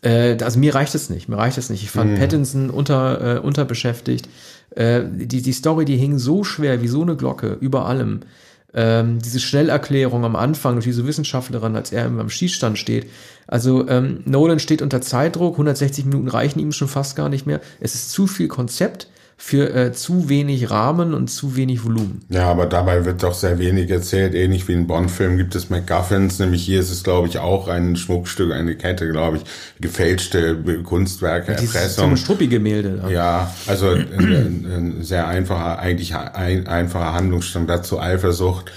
[0.01, 1.83] Äh, also mir reicht es nicht, mir reicht es nicht.
[1.83, 4.29] Ich fand Pattinson unter, äh, unterbeschäftigt.
[4.71, 8.21] Äh, die, die Story, die hing so schwer wie so eine Glocke über allem.
[8.71, 13.07] Ähm, diese Schnellerklärung am Anfang durch diese Wissenschaftlerin, als er am Schießstand steht.
[13.47, 17.61] Also ähm, Nolan steht unter Zeitdruck, 160 Minuten reichen ihm schon fast gar nicht mehr.
[17.79, 19.07] Es ist zu viel Konzept
[19.41, 22.21] für äh, zu wenig Rahmen und zu wenig Volumen.
[22.28, 24.36] Ja, aber dabei wird doch sehr wenig erzählt.
[24.36, 26.39] Ähnlich wie in Bond-Filmen gibt es MacGuffins.
[26.39, 29.43] Nämlich hier ist es, glaube ich, auch ein Schmuckstück, eine Kette, glaube ich,
[29.80, 32.10] gefälschte Kunstwerke, Dieses so Erpressung.
[32.12, 32.99] ein Struppi-Gemälde.
[33.02, 33.10] da.
[33.10, 34.65] Ja, also ein, ein,
[34.99, 38.73] ein sehr einfacher, eigentlich ein, einfacher Handlungsstand dazu Eifersucht.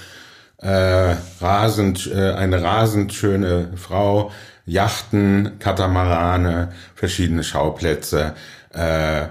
[0.59, 4.31] Äh, rasend, äh, eine rasend schöne Frau,
[4.65, 8.33] Yachten, Katamarane, verschiedene Schauplätze.
[8.73, 9.25] Äh,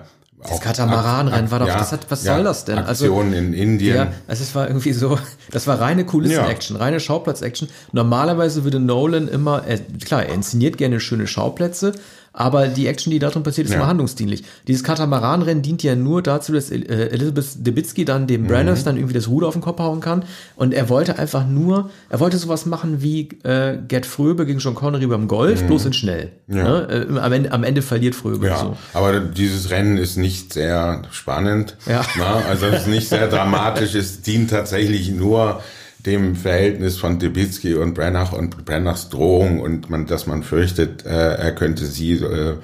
[0.49, 2.79] Das Katamaranrennen war doch, ja, das hat, was ja, soll das denn?
[2.79, 3.97] Aktionen in Indien.
[3.97, 5.19] Ja, also es war irgendwie so,
[5.51, 7.69] das war reine Kulissen-Action, reine Schauplatz-Action.
[7.93, 11.93] Normalerweise würde Nolan immer, er, klar, er inszeniert gerne schöne Schauplätze,
[12.33, 13.79] aber die Action, die darin passiert, ist Ja.
[13.79, 14.43] immer handlungsdienlich.
[14.67, 16.77] Dieses Katamaranrennen dient ja nur dazu, dass äh,
[17.11, 20.25] Elizabeth Debicki dann dem Branagh dann irgendwie das Ruder auf den Kopf hauen kann
[20.57, 24.75] und er wollte einfach nur, er wollte sowas machen wie äh, Gerd Fröbe gegen John
[24.75, 26.33] Connery beim Golf, bloß in schnell.
[26.47, 27.07] Ne?
[27.13, 28.47] Äh, am, Ende, am Ende verliert Fröbe.
[28.47, 28.77] Ja, So.
[28.95, 31.77] aber dieses Rennen ist nicht sehr spannend.
[31.87, 32.03] Ja.
[32.19, 33.95] Na, also es ist nicht sehr dramatisch.
[33.95, 35.61] Es dient tatsächlich nur
[36.07, 41.35] dem Verhältnis von Debicki und Brennach und Brennachs Drohung und man, dass man fürchtet, äh,
[41.37, 42.55] er könnte sie äh,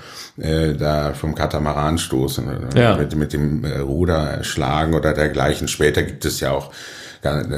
[0.43, 2.97] äh, da vom Katamaran stoßen, äh, Ja.
[2.97, 5.69] mit, mit dem äh, Ruder schlagen oder dergleichen.
[5.69, 6.73] Später gibt es ja auch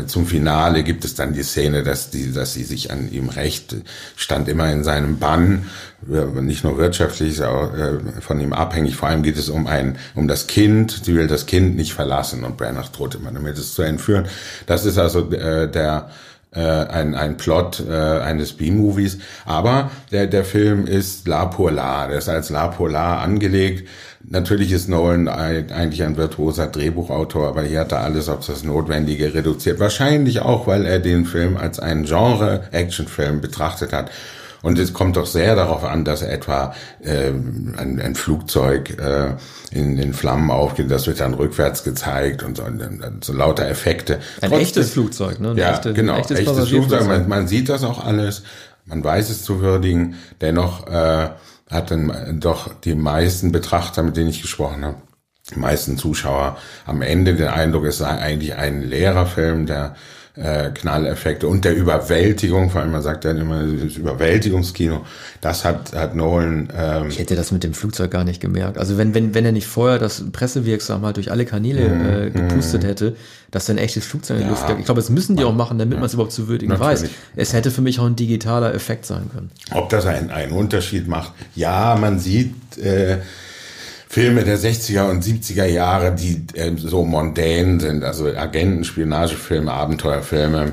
[0.06, 3.76] zum Finale gibt es dann die Szene, dass die, dass sie sich an ihm rächt,
[4.16, 5.66] stand immer in seinem Bann,
[6.06, 8.96] nicht nur wirtschaftlich, auch äh, von ihm abhängig.
[8.96, 11.00] Vor allem geht es um ein, um das Kind.
[11.04, 14.26] Sie will das Kind nicht verlassen und Branagh droht immer damit, es zu entführen.
[14.66, 16.10] Das ist also äh, der
[16.52, 19.18] äh, ein, ein Plot äh, eines B-Movies.
[19.44, 23.88] Aber der, der Film ist La Polar, der ist als La Polar angelegt.
[24.22, 29.32] Natürlich ist Nolan eigentlich ein virtuoser Drehbuchautor, aber hier hat er alles auf das Notwendige
[29.34, 29.80] reduziert.
[29.80, 34.10] Wahrscheinlich auch, weil er den Film als einen Genre-Actionfilm betrachtet hat.
[34.62, 39.36] Und es kommt doch sehr darauf an, dass etwa äh, ein, ein Flugzeug äh,
[39.70, 44.16] in den Flammen aufgeht, das wird dann rückwärts gezeigt und so, und so lauter Effekte.
[44.42, 45.52] Ein Trotzdem- echtes Flugzeug, ne?
[45.52, 47.06] Ein ja, echte- genau, echtes, echtes Flugzeug.
[47.06, 48.42] Man, man sieht das auch alles,
[48.84, 50.16] man weiß es zu würdigen.
[50.42, 51.30] Dennoch äh,
[51.70, 54.96] hatten doch die meisten Betrachter, mit denen ich gesprochen habe,
[55.54, 59.94] die meisten Zuschauer am Ende den Eindruck, es sei eigentlich ein leerer Film, der
[60.36, 65.04] äh, Knalleffekte und der Überwältigung, vor allem man sagt dann immer das Überwältigungskino,
[65.40, 68.78] das hat, hat Nolan ähm, Ich hätte das mit dem Flugzeug gar nicht gemerkt.
[68.78, 72.30] Also wenn, wenn, wenn er nicht vorher das pressewirksam halt durch alle Kanäle Mhm, äh,
[72.30, 73.16] gepustet hätte,
[73.50, 74.78] dass ein echtes Flugzeug in die Luft jagt.
[74.78, 77.04] Ich glaube, das müssen die auch machen, damit man es überhaupt zu würdigen weiß.
[77.36, 79.50] Es hätte für mich auch ein digitaler Effekt sein können.
[79.72, 81.32] Ob das einen, einen Unterschied macht?
[81.54, 83.18] Ja, man sieht äh,
[84.12, 90.72] Filme der 60er und 70er Jahre, die äh, so mondän sind, also Agenten, Spionagefilme, Abenteuerfilme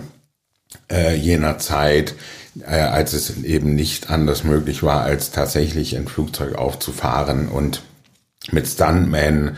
[0.92, 2.16] äh, jener Zeit,
[2.68, 7.84] äh, als es eben nicht anders möglich war, als tatsächlich ein Flugzeug aufzufahren und
[8.52, 9.58] mit Stuntmen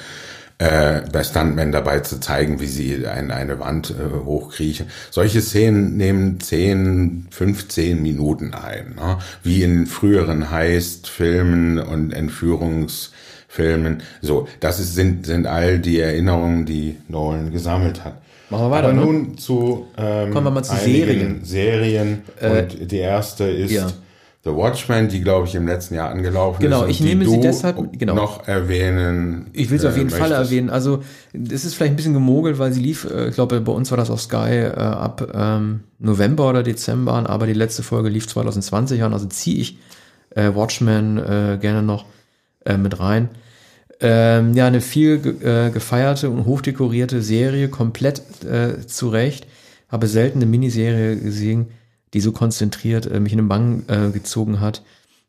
[0.58, 4.88] äh, bei Stuntmen dabei zu zeigen, wie sie ein, eine Wand äh, hochkriechen.
[5.10, 9.20] Solche Szenen nehmen 10, 15 Minuten ein, ne?
[9.42, 12.12] wie in früheren Heist-Filmen und
[13.60, 14.02] Entführungsfilmen.
[14.22, 18.22] So, das ist, sind, sind all die Erinnerungen, die Nolan gesammelt hat.
[18.50, 19.06] Machen wir weiter, Aber ne?
[19.06, 22.24] nun zu, ähm, Kommen wir mal zu einigen Serien.
[22.42, 23.88] und die erste ist Äh, ja.
[24.46, 26.84] The Watchmen, die, glaube ich, im letzten Jahr angelaufen Genau, ist.
[26.86, 28.16] und ich nehme sie deshalb- genau.
[28.16, 29.48] noch erwähnen.
[29.52, 30.50] Ich will es auf äh, jeden Fall möchtest.
[30.52, 30.70] erwähnen.
[30.70, 33.92] Also, das ist vielleicht ein bisschen gemogelt, weil sie lief, äh, ich glaube, bei uns
[33.92, 38.08] war das auf Sky äh, ab ähm, November oder Dezember an, aber die letzte Folge
[38.08, 39.78] lief 2020 an, also ziehe ich
[40.36, 42.06] äh, Watchmen äh, gerne noch
[42.65, 43.30] äh, mit rein.
[44.02, 49.45] Ähm, ja, eine viel ge äh, gefeierte und hochdekorierte Serie, komplett äh, zurecht.
[49.89, 51.67] Habe selten eine Miniserie gesehen,
[52.13, 54.84] die so konzentriert äh, mich in den Bann äh, gezogen hat,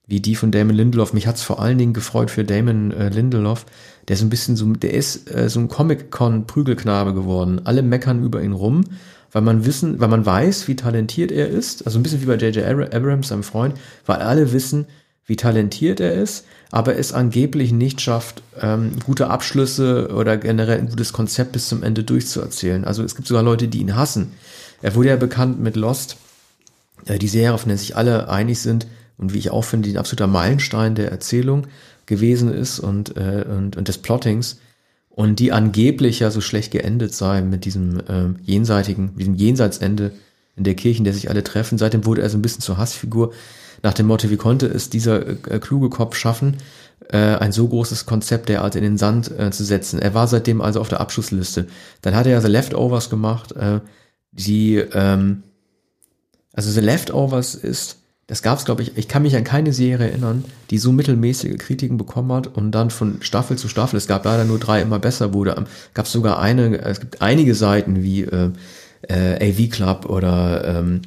[0.06, 1.12] wie die von Damon Lindelof.
[1.12, 3.66] Mich hat's vor allen Dingen gefreut für Damon äh, Lindelof,
[4.08, 7.60] der so ein bisschen so, der ist äh, so ein Comic-Con-Prügelknabe geworden.
[7.64, 8.84] Alle meckern über ihn rum,
[9.32, 11.86] weil man wissen, weil man weiß, wie talentiert er ist.
[11.86, 12.64] Also ein bisschen wie bei J.J.
[12.64, 13.74] Abra- Abrams, seinem Freund,
[14.06, 14.86] weil alle wissen,
[15.26, 20.88] wie talentiert er ist, aber es angeblich nicht schafft, ähm, gute Abschlüsse oder generell ein
[20.88, 22.84] gutes Konzept bis zum Ende durchzuerzählen.
[22.84, 24.32] Also es gibt sogar Leute, die ihn hassen.
[24.80, 26.16] Er wurde ja bekannt mit Lost,
[27.06, 28.86] äh, die Serie, auf der sich alle einig sind
[29.18, 31.66] und wie ich auch finde, die ein absoluter Meilenstein der Erzählung
[32.06, 34.58] gewesen ist und, äh, und, und des Plottings
[35.10, 40.12] und die angeblich ja so schlecht geendet sei mit diesem ähm, jenseitigen, diesem Jenseitsende
[40.56, 41.78] in der Kirche, in der sich alle treffen.
[41.78, 43.32] Seitdem wurde er so ein bisschen zur Hassfigur
[43.82, 46.56] nach dem Motto, wie konnte es dieser äh, kluge Kopf schaffen,
[47.08, 50.00] äh, ein so großes Konzept derart in den Sand äh, zu setzen.
[50.00, 51.66] Er war seitdem also auf der Abschlussliste.
[52.02, 53.80] Dann hat er ja The Leftovers gemacht, äh,
[54.32, 55.42] die ähm,
[56.52, 60.08] also The Leftovers ist, das gab es, glaube ich, ich kann mich an keine Serie
[60.08, 64.24] erinnern, die so mittelmäßige Kritiken bekommen hat und dann von Staffel zu Staffel, es gab
[64.24, 65.64] leider nur drei, immer besser wurde.
[65.94, 68.50] Gab es sogar eine, es gibt einige Seiten wie äh,
[69.08, 71.02] äh, AV Club oder ähm,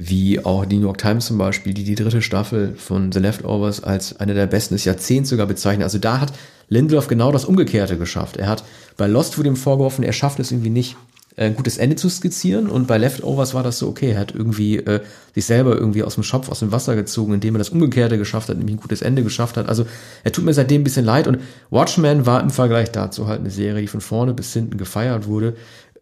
[0.00, 3.82] wie auch die New York Times zum Beispiel, die die dritte Staffel von The Leftovers
[3.82, 5.82] als eine der besten des Jahrzehnts sogar bezeichnen.
[5.82, 6.32] Also da hat
[6.68, 8.36] Lindelof genau das Umgekehrte geschafft.
[8.36, 8.62] Er hat
[8.96, 10.96] bei Lost wurde ihm vorgeworfen, er schafft es irgendwie nicht,
[11.34, 14.12] äh, ein gutes Ende zu skizzieren und bei Leftovers war das so okay.
[14.12, 15.00] Er hat irgendwie äh,
[15.34, 18.50] sich selber irgendwie aus dem Schopf, aus dem Wasser gezogen, indem er das Umgekehrte geschafft
[18.50, 19.68] hat, nämlich ein gutes Ende geschafft hat.
[19.68, 19.84] Also
[20.22, 21.38] er tut mir seitdem ein bisschen leid und
[21.70, 25.56] Watchmen war im Vergleich dazu halt eine Serie, die von vorne bis hinten gefeiert wurde.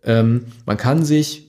[0.05, 1.46] Ähm, man kann sich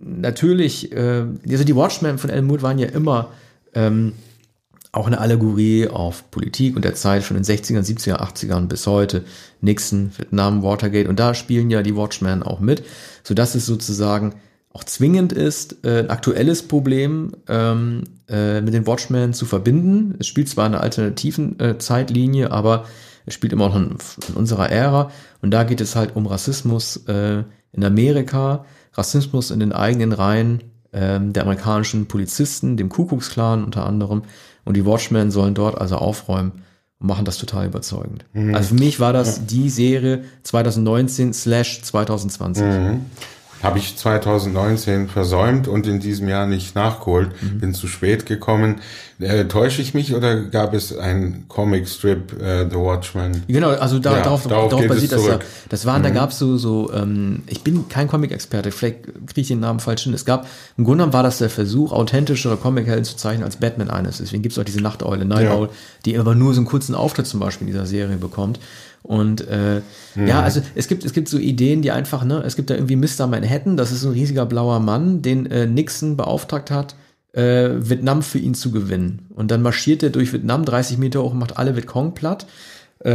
[0.00, 3.30] natürlich, äh, also die Watchmen von Alan Moore waren ja immer
[3.74, 4.14] ähm,
[4.92, 9.24] auch eine Allegorie auf Politik und der Zeit von den 60ern, 70er, 80ern bis heute.
[9.60, 12.82] Nixon, Vietnam, Watergate und da spielen ja die Watchmen auch mit,
[13.22, 14.34] sodass es sozusagen
[14.72, 20.14] auch zwingend ist, äh, ein aktuelles Problem ähm, äh, mit den Watchmen zu verbinden.
[20.18, 22.86] Es spielt zwar in einer alternativen äh, Zeitlinie, aber
[23.26, 23.96] es spielt immer noch in,
[24.28, 25.10] in, unserer Ära.
[25.42, 30.60] Und da geht es halt um Rassismus äh, in Amerika, Rassismus in den eigenen Reihen
[30.92, 34.22] äh, der amerikanischen Polizisten, dem Ku Klux Klan unter anderem.
[34.64, 36.62] Und die Watchmen sollen dort also aufräumen
[36.98, 38.24] und machen das total überzeugend.
[38.32, 38.54] Mhm.
[38.54, 42.64] Also für mich war das die Serie 2019 slash 2020.
[42.64, 43.06] Mhm.
[43.62, 47.30] Habe ich 2019 versäumt und in diesem Jahr nicht nachgeholt.
[47.42, 47.60] Mhm.
[47.60, 48.80] Bin zu spät gekommen.
[49.20, 53.42] Äh, täusche ich mich oder gab es einen Comic-Strip, äh, The Watchmen?
[53.48, 55.38] Genau, also da, ja, darauf, darauf, darauf basiert das ja.
[55.68, 56.04] Das waren, mhm.
[56.04, 59.78] da gab es so, so ähm, ich bin kein Comic-Experte, vielleicht kriege ich den Namen
[59.78, 60.14] falsch hin.
[60.14, 60.46] Es gab,
[60.78, 64.18] im Grunde genommen war das der Versuch, authentischere Comic-Helden zu zeichnen als Batman eines.
[64.18, 65.54] Deswegen gibt es auch diese Nachteule, Night ja.
[65.54, 65.68] Owl,
[66.06, 68.58] die aber nur so einen kurzen Auftritt zum Beispiel in dieser Serie bekommt.
[69.02, 69.80] Und äh,
[70.14, 70.26] mhm.
[70.26, 72.96] ja, also es gibt, es gibt so Ideen, die einfach, ne, es gibt da irgendwie
[72.96, 73.26] Mr.
[73.26, 76.94] Manhattan, das ist ein riesiger blauer Mann, den äh, Nixon beauftragt hat,
[77.32, 79.26] äh, Vietnam für ihn zu gewinnen.
[79.34, 82.46] Und dann marschiert er durch Vietnam 30 Meter hoch und macht alle Vietcong platt.
[83.02, 83.08] Äh,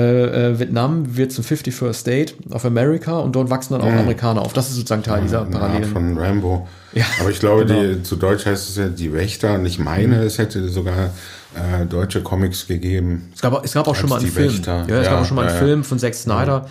[0.54, 4.00] äh, Vietnam wird zum 51st State of America und dort wachsen dann auch mhm.
[4.00, 4.52] Amerikaner auf.
[4.52, 5.86] Das ist sozusagen Teil dieser Parallelen.
[5.86, 6.67] Von Rambo.
[6.93, 7.93] Ja, Aber ich glaube, genau.
[7.93, 10.24] die, zu Deutsch heißt es ja die Wächter und ich meine, mhm.
[10.24, 11.12] es hätte sogar
[11.56, 13.32] äh, deutsche Comics gegeben.
[13.34, 14.54] Es gab, es gab auch schon mal einen Film.
[14.54, 14.86] Wächter.
[14.88, 16.68] Ja, es ja, gab auch schon mal einen ja, Film von Zack Snyder,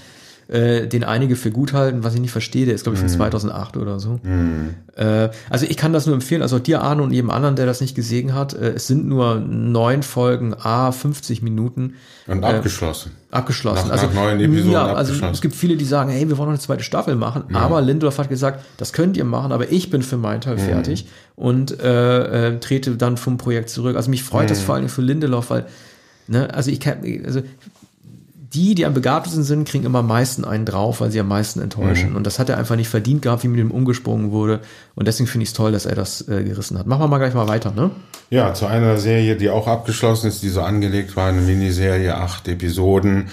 [0.49, 2.67] äh, den einige für gut halten, was ich nicht verstehe.
[2.67, 3.15] Der ist, glaube ich, von mhm.
[3.15, 4.21] 2008 oder so.
[4.23, 4.75] Mhm.
[4.97, 7.81] Äh, also ich kann das nur empfehlen, also dir, Arne und jedem anderen, der das
[7.81, 8.55] nicht gesehen hat.
[8.55, 11.95] Äh, es sind nur neun Folgen, a 50 Minuten.
[12.27, 13.13] Und äh, abgeschlossen.
[13.31, 13.89] abgeschlossen.
[13.89, 16.49] Nach, also, nach neun Episoden ja, also es gibt viele, die sagen, hey, wir wollen
[16.49, 17.45] noch eine zweite Staffel machen.
[17.51, 17.61] Ja.
[17.61, 20.61] Aber Lindelof hat gesagt, das könnt ihr machen, aber ich bin für meinen Teil mhm.
[20.61, 23.97] fertig und äh, äh, trete dann vom Projekt zurück.
[23.97, 24.65] Also mich freut das mhm.
[24.65, 25.67] vor allem für Lindelof, weil
[26.27, 27.43] Ne, also ich kann, also
[28.55, 31.61] die, die am begabtesten sind, kriegen immer am meisten einen drauf, weil sie am meisten
[31.61, 32.11] enttäuschen.
[32.11, 32.17] Mhm.
[32.17, 34.61] Und das hat er einfach nicht verdient gehabt, wie mit ihm umgesprungen wurde.
[34.95, 36.87] Und deswegen finde ich es toll, dass er das äh, gerissen hat.
[36.87, 37.91] Machen wir mal gleich mal weiter, ne?
[38.31, 42.47] Ja, zu einer Serie, die auch abgeschlossen ist, die so angelegt war, eine Miniserie, acht
[42.49, 43.29] Episoden.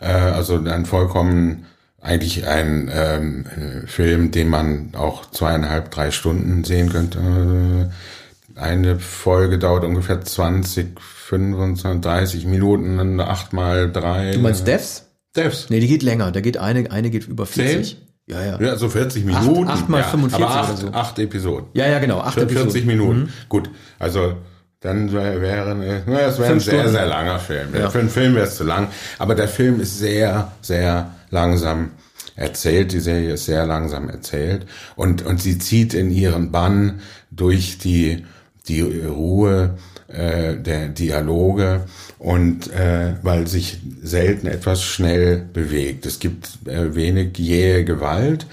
[0.00, 1.66] Äh, also ein vollkommen,
[2.00, 3.46] eigentlich ein ähm,
[3.86, 7.18] Film, den man auch zweieinhalb, drei Stunden sehen könnte.
[7.18, 10.98] Äh, eine Folge dauert ungefähr 20,
[11.28, 14.32] 25, 30 Minuten, 8 mal 3.
[14.32, 15.06] Du meinst Devs?
[15.34, 15.70] Devs.
[15.70, 16.30] Nee, die geht länger.
[16.30, 17.96] Da geht eine, eine geht über 40.
[17.96, 18.04] 10?
[18.26, 18.60] Ja, ja.
[18.60, 19.68] Ja, so 40 Minuten.
[19.68, 20.92] 8, mal ja, 45 aber acht, oder so.
[20.92, 21.66] 8 Episoden.
[21.72, 22.20] Ja, ja, genau.
[22.20, 22.86] 8 40 Episoden.
[22.86, 23.20] Minuten.
[23.20, 23.28] Mhm.
[23.48, 23.70] Gut.
[23.98, 24.36] Also,
[24.80, 26.92] dann wäre, na, das wäre ein sehr, Stunden.
[26.92, 27.68] sehr langer Film.
[27.74, 27.88] Ja.
[27.88, 28.88] Für einen Film wäre es zu lang.
[29.18, 31.92] Aber der Film ist sehr, sehr langsam
[32.36, 32.92] erzählt.
[32.92, 34.66] Die Serie ist sehr langsam erzählt.
[34.94, 38.26] Und, und sie zieht in ihren Bann durch die,
[38.68, 41.82] die Ruhe äh, der Dialoge
[42.18, 46.06] und äh, weil sich selten etwas schnell bewegt.
[46.06, 48.46] Es gibt äh, wenig jähe Gewalt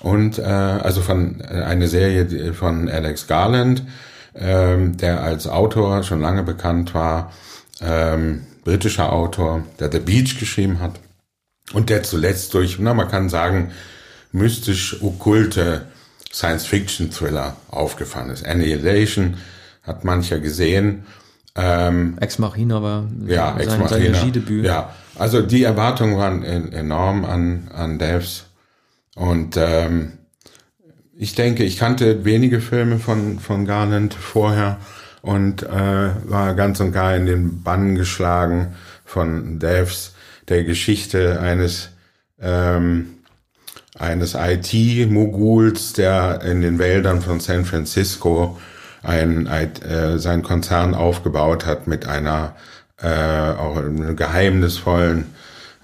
[0.00, 3.84] und äh, also von äh, eine Serie von Alex Garland,
[4.34, 7.32] ähm, der als Autor schon lange bekannt war,
[7.80, 10.98] ähm, britischer Autor, der The Beach geschrieben hat
[11.72, 13.72] und der zuletzt durch, na man kann sagen,
[14.32, 15.86] mystisch okkulte
[16.32, 18.46] Science-Fiction-Thriller aufgefallen ist.
[18.46, 19.36] Annihilation
[19.82, 21.04] hat mancher gesehen.
[21.54, 24.64] Ähm, Ex Machina war ja, sein, Ex Machina, sein Regiedebüt.
[24.64, 28.46] Ja, also die Erwartungen waren enorm an, an Devs.
[29.14, 30.12] Und ähm,
[31.14, 34.78] ich denke, ich kannte wenige Filme von, von Garland vorher
[35.20, 40.14] und äh, war ganz und gar in den Bann geschlagen von Devs,
[40.48, 41.90] der Geschichte eines
[42.40, 43.18] ähm,
[43.98, 48.58] eines IT-Moguls, der in den Wäldern von San Francisco
[49.02, 52.54] ein, äh, sein Konzern aufgebaut hat mit einer
[53.00, 55.34] äh, auch einer geheimnisvollen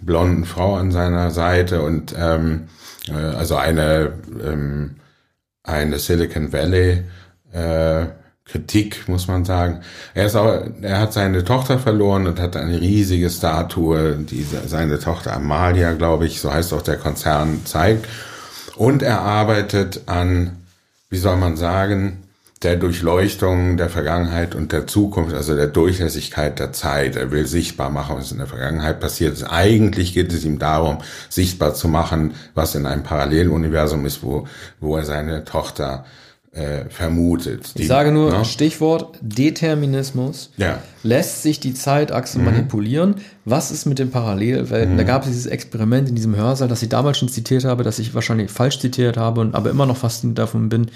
[0.01, 2.69] blonden Frau an seiner Seite und ähm,
[3.09, 4.97] äh, also eine ähm,
[5.65, 7.03] eine Silicon Valley
[7.53, 8.07] äh,
[8.49, 9.83] Kritik, muss man sagen.
[10.15, 14.99] Er ist auch, er hat seine Tochter verloren und hat eine riesige Statue, die seine
[14.99, 18.07] Tochter Amalia, glaube ich, so heißt auch der Konzern, zeigt.
[18.77, 20.57] Und er arbeitet an,
[21.11, 22.28] wie soll man sagen,
[22.63, 27.15] der Durchleuchtung der Vergangenheit und der Zukunft, also der Durchlässigkeit der Zeit.
[27.15, 29.45] Er will sichtbar machen, was in der Vergangenheit passiert ist.
[29.45, 34.49] Eigentlich geht es ihm darum, sichtbar zu machen, was in einem Paralleluniversum ist, wo,
[34.81, 36.05] wo er seine Tochter
[36.51, 37.77] äh, vermutet.
[37.77, 38.33] Die, ich sage nur?
[38.33, 38.45] Ne?
[38.45, 40.51] Stichwort Determinismus.
[40.57, 40.83] Ja.
[41.05, 42.47] Lässt sich die Zeitachse mhm.
[42.47, 43.17] manipulieren?
[43.45, 44.95] Was ist mit den Parallelwelten?
[44.95, 44.99] Mhm.
[44.99, 48.01] Da gab es dieses Experiment in diesem Hörsaal, das ich damals schon zitiert habe, das
[48.01, 50.91] ich wahrscheinlich falsch zitiert habe, und aber immer noch fasziniert davon bin,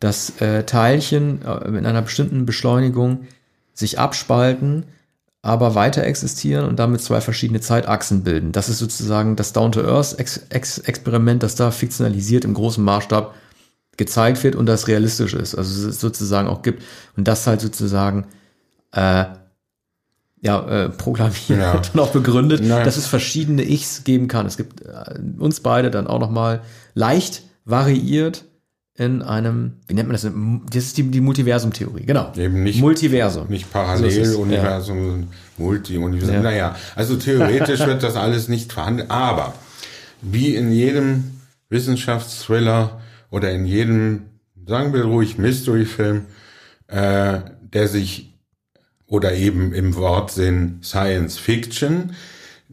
[0.00, 3.26] dass äh, Teilchen äh, mit einer bestimmten Beschleunigung
[3.72, 4.84] sich abspalten,
[5.42, 8.52] aber weiter existieren und damit zwei verschiedene Zeitachsen bilden.
[8.52, 13.34] Das ist sozusagen das Down-to-Earth-Experiment, das da fiktionalisiert im großen Maßstab
[13.96, 16.82] gezeigt wird und das realistisch ist, also es sozusagen auch gibt
[17.16, 18.26] und das halt sozusagen
[18.92, 19.24] äh,
[20.42, 21.72] ja, äh, proklamiert ja.
[21.94, 22.84] und auch begründet, Nein.
[22.84, 24.46] dass es verschiedene Ichs geben kann.
[24.46, 26.62] Es gibt äh, uns beide dann auch nochmal
[26.94, 28.44] leicht variiert
[28.98, 30.22] in einem, wie nennt man das?
[30.72, 32.32] Das ist die, die Multiversum-Theorie, genau.
[32.36, 33.46] Eben nicht Multiversum.
[33.48, 35.26] Nicht Paralleluniversum, ja.
[35.58, 36.34] Multi-Universum.
[36.34, 36.42] Ja.
[36.42, 39.54] Naja, also theoretisch wird das alles nicht verhandelt, aber
[40.22, 41.24] wie in jedem
[41.68, 44.22] Wissenschaftsthriller oder in jedem,
[44.66, 46.22] sagen wir ruhig, Mystery-Film,
[46.88, 48.34] äh, der sich
[49.06, 52.12] oder eben im Wortsinn Science Fiction,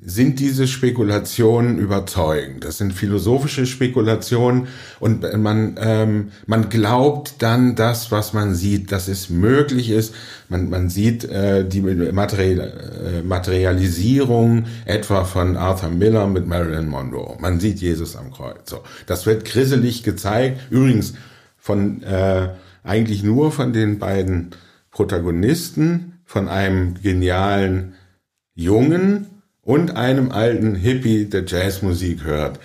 [0.06, 2.64] sind diese Spekulationen überzeugend.
[2.64, 4.68] Das sind philosophische Spekulationen
[5.00, 10.14] und man, ähm, man glaubt dann das, was man sieht, dass es möglich ist.
[10.50, 12.74] Man, man sieht äh, die Material,
[13.20, 17.38] äh, Materialisierung etwa von Arthur Miller mit Marilyn Monroe.
[17.40, 18.70] Man sieht Jesus am Kreuz.
[18.70, 20.60] So, das wird grisselig gezeigt.
[20.70, 21.14] Übrigens
[21.58, 22.50] von äh,
[22.84, 24.52] eigentlich nur von den beiden
[24.92, 27.94] Protagonisten von einem genialen
[28.54, 29.33] Jungen
[29.64, 32.60] und einem alten Hippie, der Jazzmusik hört.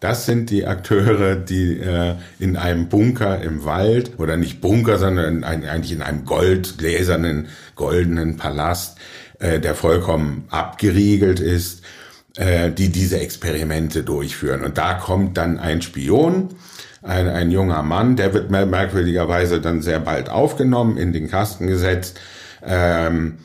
[0.00, 5.38] Das sind die Akteure, die äh, in einem Bunker im Wald oder nicht Bunker, sondern
[5.38, 8.98] in, eigentlich in einem goldgläsernen, goldenen Palast,
[9.38, 11.82] äh, der vollkommen abgeriegelt ist,
[12.36, 14.62] äh, die diese Experimente durchführen.
[14.62, 16.50] Und da kommt dann ein Spion,
[17.02, 22.20] ein, ein junger Mann, der wird merkwürdigerweise dann sehr bald aufgenommen, in den Kasten gesetzt
[22.62, 23.38] ähm,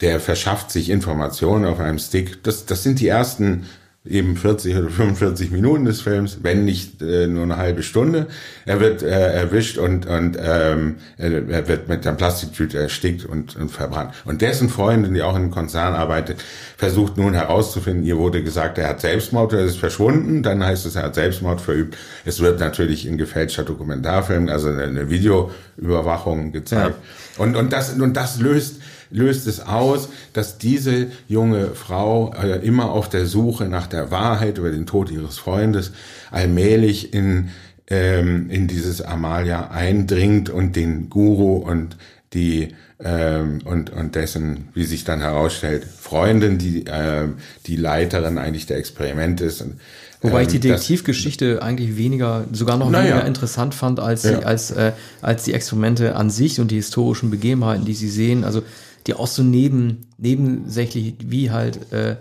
[0.00, 2.42] der verschafft sich Informationen auf einem Stick.
[2.42, 3.66] Das, das sind die ersten
[4.06, 8.28] eben 40 oder 45 Minuten des Films, wenn nicht äh, nur eine halbe Stunde.
[8.64, 13.68] Er wird äh, erwischt und, und ähm, er wird mit der Plastiktüte erstickt und, und
[13.68, 14.14] verbrannt.
[14.24, 16.42] Und dessen Freundin, die auch im Konzern arbeitet,
[16.78, 20.96] versucht nun herauszufinden, ihr wurde gesagt, er hat Selbstmord, er ist verschwunden, dann heißt es,
[20.96, 21.98] er hat Selbstmord verübt.
[22.24, 26.96] Es wird natürlich in gefälschter Dokumentarfilm, also eine Videoüberwachung gezeigt.
[27.36, 27.44] Ja.
[27.44, 28.80] Und, und, das, und das löst
[29.10, 34.58] löst es aus, dass diese junge Frau äh, immer auf der Suche nach der Wahrheit
[34.58, 35.92] über den Tod ihres Freundes
[36.30, 37.50] allmählich in,
[37.88, 41.96] ähm, in dieses Amalia eindringt und den Guru und
[42.32, 42.68] die
[43.02, 47.28] ähm, und, und dessen, wie sich dann herausstellt, Freundin, die äh,
[47.66, 49.62] die Leiterin eigentlich der Experimente ist.
[49.62, 49.80] Und,
[50.20, 53.14] Wobei ich die ähm, Detektivgeschichte eigentlich weniger, sogar noch naja.
[53.14, 54.40] weniger interessant fand als, ja.
[54.40, 54.92] als, äh,
[55.22, 58.44] als die Experimente an sich und die historischen Begebenheiten, die sie sehen.
[58.44, 58.62] Also
[59.06, 62.16] die auch so neben, nebensächlich, wie halt äh,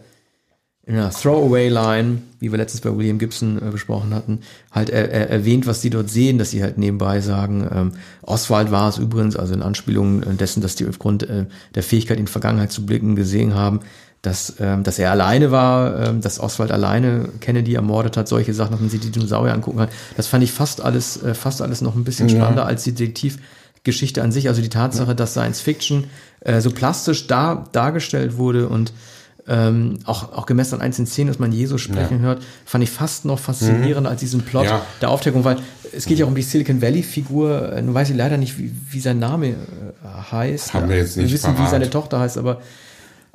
[0.90, 4.40] in einer Throwaway-Line, wie wir letztens bei William Gibson äh, besprochen hatten,
[4.72, 7.92] halt er, er, erwähnt, was die dort sehen, dass sie halt nebenbei sagen, ähm,
[8.24, 12.26] Oswald war es übrigens, also in Anspielung dessen, dass die aufgrund äh, der Fähigkeit, in
[12.26, 13.82] die Vergangenheit zu blicken, gesehen haben,
[14.22, 18.72] dass, ähm, dass er alleine war, ähm, dass Oswald alleine Kennedy ermordet hat, solche Sachen,
[18.72, 19.90] dass man sich die Dinosaurier angucken kann.
[20.18, 22.68] Das fand ich fast alles, äh, fast alles noch ein bisschen spannender ja.
[22.68, 22.94] als die
[23.80, 24.48] Detektivgeschichte an sich.
[24.48, 26.06] Also die Tatsache, dass Science Fiction
[26.42, 28.94] äh, so plastisch da, dargestellt wurde und
[29.48, 32.26] ähm, auch, auch gemessen an einzelnen Szenen, dass man Jesus sprechen ja.
[32.26, 34.06] hört, fand ich fast noch faszinierender mhm.
[34.06, 34.82] als diesen Plot ja.
[35.02, 35.58] der Aufdeckung, weil
[35.92, 37.74] es geht ja auch um die Silicon Valley-Figur.
[37.74, 39.54] Äh, nun weiß ich leider nicht, wie, wie sein Name äh,
[40.32, 40.74] heißt.
[40.74, 41.68] Haben wir jetzt nicht Wir wissen, parat.
[41.68, 42.62] wie seine Tochter heißt, aber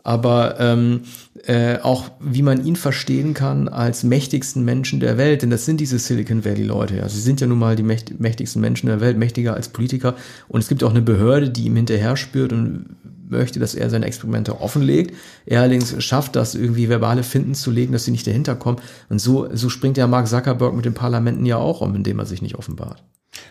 [0.05, 1.01] aber ähm,
[1.47, 5.81] äh, auch wie man ihn verstehen kann als mächtigsten Menschen der Welt, denn das sind
[5.81, 6.97] diese Silicon Valley Leute.
[6.97, 7.09] Ja.
[7.09, 10.15] Sie sind ja nun mal die mächtigsten Menschen der Welt, mächtiger als Politiker.
[10.47, 12.97] Und es gibt auch eine Behörde, die ihm hinterher spürt und
[13.29, 15.15] möchte, dass er seine Experimente offenlegt.
[15.47, 18.79] Er allerdings schafft das, irgendwie verbale Finden zu legen, dass sie nicht dahinter kommen.
[19.09, 22.27] Und so, so springt ja Mark Zuckerberg mit den Parlamenten ja auch um, indem er
[22.27, 23.03] sich nicht offenbart.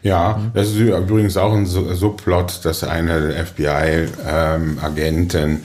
[0.01, 0.51] Ja, mhm.
[0.53, 5.61] das ist übrigens auch ein Subplot, dass eine FBI-Agentin ähm,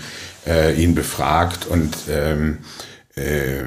[0.48, 2.58] äh, ihn befragt und ähm,
[3.14, 3.62] äh,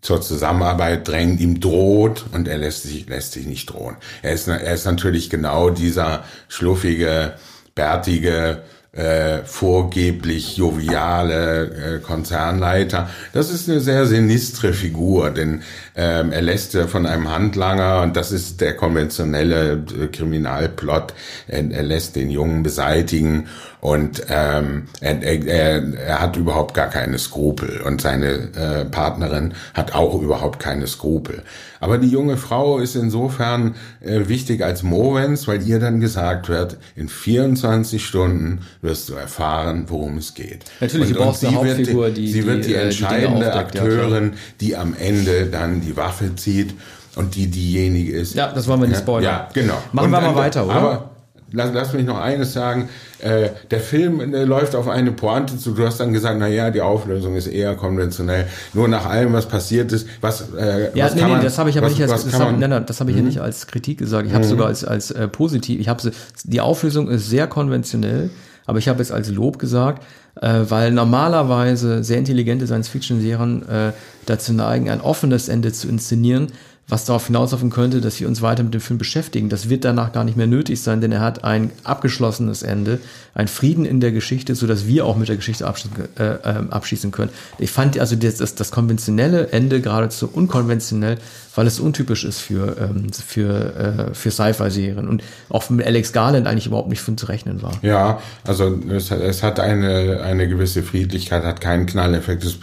[0.00, 3.96] zur Zusammenarbeit drängt, ihm droht und er lässt sich, lässt sich nicht drohen.
[4.20, 7.34] Er ist, er ist natürlich genau dieser schluffige,
[7.76, 8.62] bärtige,
[8.92, 13.08] äh, vorgeblich joviale äh, Konzernleiter.
[13.32, 15.62] Das ist eine sehr sinistre Figur, denn
[15.96, 21.14] ähm, er lässt von einem Handlanger, und das ist der konventionelle äh, Kriminalplot,
[21.46, 23.48] er, er lässt den Jungen beseitigen
[23.82, 29.92] und ähm, er, er, er hat überhaupt gar keine Skrupel und seine äh, Partnerin hat
[29.96, 31.42] auch überhaupt keine Skrupel.
[31.80, 36.76] Aber die junge Frau ist insofern äh, wichtig als Movens, weil ihr dann gesagt wird,
[36.94, 40.64] in 24 Stunden wirst du erfahren, worum es geht.
[40.78, 43.50] Natürlich, und, du brauchst eine Hauptfigur, wird, die Sie wird die, die äh, entscheidende die
[43.50, 46.72] Akteurin, die am Ende dann die Waffe zieht
[47.16, 48.36] und die diejenige ist.
[48.36, 49.24] Ja, das wollen wir nicht spoilern.
[49.24, 49.78] Ja, genau.
[49.90, 50.74] Machen und, wir mal weiter, oder?
[50.74, 51.11] Aber
[51.52, 52.88] lass, lass mich noch eines sagen.
[53.18, 55.72] Äh, der Film äh, läuft auf eine Pointe zu.
[55.72, 58.46] Du hast dann gesagt, na ja, die Auflösung ist eher konventionell.
[58.74, 61.70] Nur nach allem, was passiert ist, was äh, Ja, was nee, nee, man, das habe
[61.70, 63.28] ich aber was, nicht als das hab, nein, nein, das habe ich ja mhm.
[63.28, 64.26] nicht als Kritik gesagt.
[64.26, 64.50] Ich habe mhm.
[64.50, 65.80] sogar als als äh, positiv.
[65.80, 66.10] Ich habe
[66.44, 68.30] die Auflösung ist sehr konventionell,
[68.66, 70.02] aber ich habe es als Lob gesagt,
[70.40, 73.92] äh, weil normalerweise sehr intelligente Science-Fiction-Serien äh,
[74.26, 76.48] dazu neigen, ein offenes Ende zu inszenieren
[76.92, 79.48] was darauf hinauslaufen könnte, dass wir uns weiter mit dem Film beschäftigen.
[79.48, 82.98] Das wird danach gar nicht mehr nötig sein, denn er hat ein abgeschlossenes Ende,
[83.34, 86.68] ein Frieden in der Geschichte, so dass wir auch mit der Geschichte abschließen, äh, äh,
[86.68, 87.30] abschließen können.
[87.58, 91.16] Ich fand also das, das, das konventionelle Ende geradezu unkonventionell,
[91.54, 96.46] weil es untypisch ist für, ähm, für, äh, für Sci-Fi-Serien und auch mit Alex Garland
[96.46, 97.72] eigentlich überhaupt nicht von zu rechnen war.
[97.82, 102.58] Ja, also es, es hat eine, eine gewisse Friedlichkeit, hat keinen Knalleffekt, es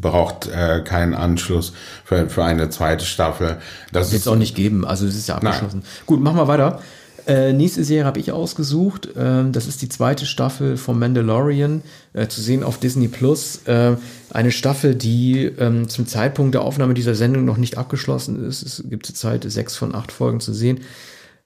[0.00, 1.72] braucht äh, keinen Anschluss
[2.04, 3.56] für, für eine zweite Staffel.
[3.92, 5.80] Das wird es auch nicht geben, also es ist ja abgeschlossen.
[5.82, 6.06] Nein.
[6.06, 6.80] Gut, machen wir weiter.
[7.26, 9.08] Äh, nächste Serie habe ich ausgesucht.
[9.16, 13.62] Ähm, das ist die zweite Staffel von Mandalorian, äh, zu sehen auf Disney Plus.
[13.66, 13.96] Äh,
[14.30, 18.62] eine Staffel, die ähm, zum Zeitpunkt der Aufnahme dieser Sendung noch nicht abgeschlossen ist.
[18.62, 20.80] Es gibt zurzeit sechs von acht Folgen zu sehen.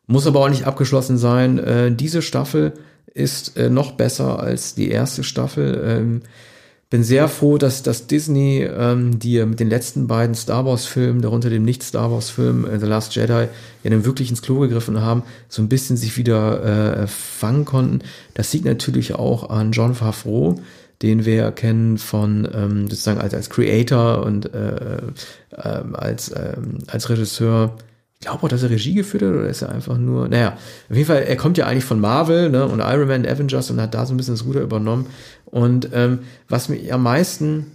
[0.06, 1.58] Muss aber auch nicht abgeschlossen sein.
[1.58, 2.72] Äh, diese Staffel
[3.14, 5.82] ist äh, noch besser als die erste Staffel.
[5.84, 6.22] Ähm,
[6.90, 11.50] bin sehr froh, dass, dass Disney, ähm, die mit den letzten beiden Star Wars-Filmen, darunter
[11.50, 13.48] dem Nicht-Star Wars-Film äh, The Last Jedi,
[13.84, 18.00] ja dann wirklich ins Klo gegriffen haben, so ein bisschen sich wieder äh, fangen konnten.
[18.32, 20.60] Das liegt natürlich auch an John Favreau,
[21.02, 24.96] den wir kennen von ähm, sozusagen als, als Creator und äh,
[25.50, 27.76] äh, als, äh, als Regisseur
[28.20, 30.58] ich glaube auch, dass er Regie geführt hat oder ist er einfach nur, naja,
[30.90, 33.80] auf jeden Fall, er kommt ja eigentlich von Marvel ne, und Iron Man, Avengers und
[33.80, 35.06] hat da so ein bisschen das Ruder übernommen.
[35.44, 37.66] Und ähm, was mich am meisten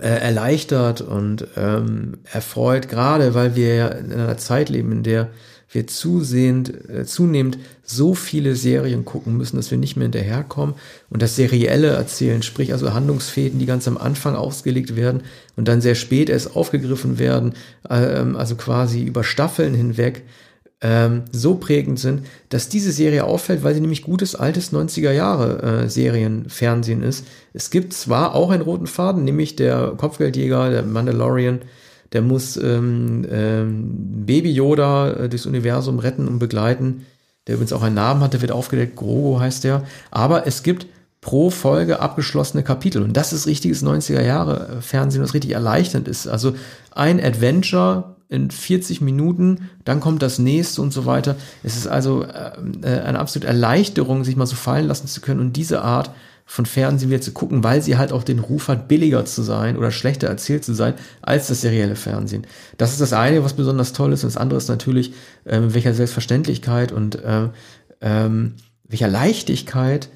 [0.00, 5.28] äh, erleichtert und ähm, erfreut, gerade weil wir ja in einer Zeit leben, in der
[5.70, 10.74] wir zusehend, äh, zunehmend so viele Serien gucken müssen, dass wir nicht mehr hinterherkommen
[11.10, 15.22] und das serielle Erzählen, sprich also Handlungsfäden, die ganz am Anfang ausgelegt werden
[15.56, 17.54] und dann sehr spät erst aufgegriffen werden,
[17.90, 20.22] ähm, also quasi über Staffeln hinweg,
[20.80, 25.82] ähm, so prägend sind, dass diese Serie auffällt, weil sie nämlich gutes altes 90er Jahre
[25.84, 27.26] äh, Serienfernsehen ist.
[27.52, 31.60] Es gibt zwar auch einen roten Faden, nämlich der Kopfgeldjäger, der Mandalorian,
[32.12, 37.06] der muss ähm, ähm, Baby Yoda äh, durchs Universum retten und begleiten.
[37.46, 39.84] Der übrigens auch einen Namen hat, der wird aufgedeckt, Grogo heißt der.
[40.10, 40.86] Aber es gibt
[41.20, 43.02] pro Folge abgeschlossene Kapitel.
[43.02, 46.26] Und das ist richtiges 90er Jahre äh, Fernsehen, was richtig erleichternd ist.
[46.26, 46.54] Also
[46.94, 51.36] ein Adventure in 40 Minuten, dann kommt das nächste und so weiter.
[51.62, 52.52] Es ist also äh,
[52.82, 56.10] äh, eine absolute Erleichterung, sich mal so fallen lassen zu können und diese Art
[56.50, 59.76] von Fernsehen wieder zu gucken, weil sie halt auch den Ruf hat, billiger zu sein
[59.76, 62.46] oder schlechter erzählt zu sein als das serielle Fernsehen.
[62.78, 64.24] Das ist das eine, was besonders toll ist.
[64.24, 65.12] Und das andere ist natürlich,
[65.44, 67.50] äh, mit welcher Selbstverständlichkeit und äh,
[68.00, 70.08] ähm, welcher Leichtigkeit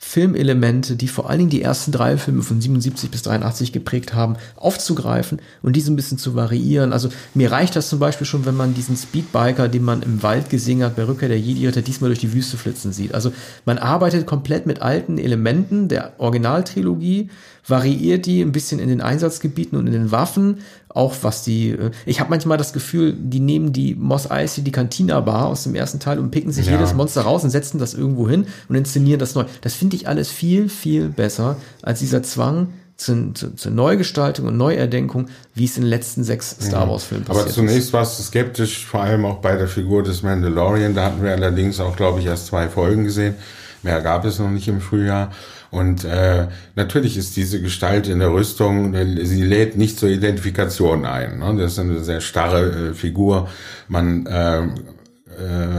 [0.00, 4.36] Filmelemente, die vor allen Dingen die ersten drei Filme von 77 bis 83 geprägt haben,
[4.54, 6.92] aufzugreifen und diese ein bisschen zu variieren.
[6.92, 10.50] Also mir reicht das zum Beispiel schon, wenn man diesen Speedbiker, den man im Wald
[10.50, 13.12] gesehen hat, bei Rückkehr der Jedi, der diesmal durch die Wüste flitzen sieht.
[13.12, 13.32] Also
[13.64, 17.28] man arbeitet komplett mit alten Elementen der Originaltrilogie,
[17.68, 20.58] variiert die ein bisschen in den Einsatzgebieten und in den Waffen,
[20.88, 24.72] auch was die, äh, ich habe manchmal das Gefühl, die nehmen die Moss Icy, die
[24.72, 26.72] Cantina Bar aus dem ersten Teil und picken sich ja.
[26.72, 29.44] jedes Monster raus und setzen das irgendwo hin und inszenieren das neu.
[29.60, 34.56] Das finde ich alles viel, viel besser als dieser Zwang, zur, zur, zur Neugestaltung und
[34.56, 38.24] Neuerdenkung, wie es in den letzten sechs Star Wars Filmen passiert Aber zunächst warst du
[38.24, 40.94] skeptisch, vor allem auch bei der Figur des Mandalorian.
[40.94, 43.36] Da hatten wir allerdings auch, glaube ich, erst zwei Folgen gesehen.
[43.84, 45.30] Mehr gab es noch nicht im Frühjahr.
[45.70, 46.46] Und äh,
[46.76, 48.94] natürlich ist diese Gestalt in der Rüstung,
[49.24, 51.38] sie lädt nicht zur Identifikation ein.
[51.38, 51.56] Ne?
[51.58, 53.48] Das ist eine sehr starre äh, Figur.
[53.86, 54.66] Man äh, äh,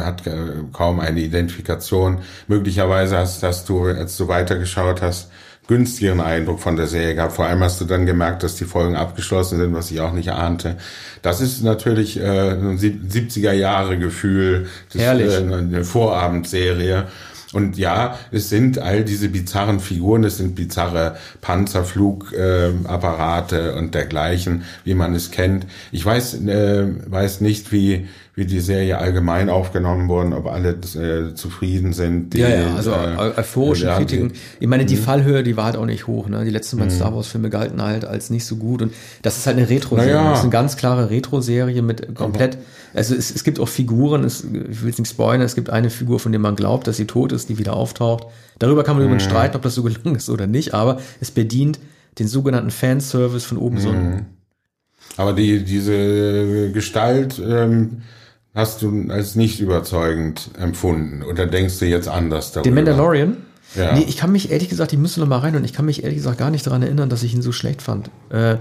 [0.03, 0.23] hat
[0.73, 2.19] kaum eine Identifikation.
[2.47, 5.29] Möglicherweise hast, hast du, als du weitergeschaut hast,
[5.69, 7.33] günstigeren Eindruck von der Serie gehabt.
[7.33, 10.31] Vor allem hast du dann gemerkt, dass die Folgen abgeschlossen sind, was ich auch nicht
[10.31, 10.77] ahnte.
[11.21, 15.31] Das ist natürlich äh, ein 70er Jahre Gefühl, das, Herrlich.
[15.31, 17.05] Äh, eine Vorabendserie.
[17.51, 24.65] Und ja, es sind all diese bizarren Figuren, es sind bizarre Panzerflugapparate äh, und dergleichen,
[24.83, 25.65] wie man es kennt.
[25.91, 28.07] Ich weiß, äh, weiß nicht, wie,
[28.39, 32.33] wie die Serie allgemein aufgenommen wurden, ob alle äh, zufrieden sind.
[32.33, 34.31] Die, ja, ja, also äh, euphorische ja, Kritiken.
[34.61, 35.01] Ich meine, die mh.
[35.01, 36.29] Fallhöhe, die war halt auch nicht hoch.
[36.29, 36.45] Ne?
[36.45, 38.81] Die letzten beiden Star Wars-Filme galten halt als nicht so gut.
[38.81, 40.13] Und das ist halt eine Retro-Serie.
[40.13, 40.29] Ja.
[40.29, 42.57] Das ist eine ganz klare Retro-Serie mit komplett.
[42.93, 45.89] Also es, es gibt auch Figuren, es, ich will es nicht spoilern, es gibt eine
[45.89, 48.25] Figur, von der man glaubt, dass sie tot ist, die wieder auftaucht.
[48.57, 49.29] Darüber kann man übrigens mhm.
[49.29, 51.77] streiten, ob das so gelungen ist oder nicht, aber es bedient
[52.17, 53.81] den sogenannten Fanservice von oben mhm.
[53.81, 53.93] so.
[55.17, 58.03] Aber die, diese Gestalt, ähm,
[58.55, 62.63] hast du als nicht überzeugend empfunden oder denkst du jetzt anders darüber?
[62.63, 63.37] Den Mandalorian?
[63.75, 63.93] Ja.
[63.93, 66.03] Nee, ich kann mich ehrlich gesagt, ich müsste noch mal rein und ich kann mich
[66.03, 68.09] ehrlich gesagt gar nicht daran erinnern, dass ich ihn so schlecht fand.
[68.29, 68.57] Äh,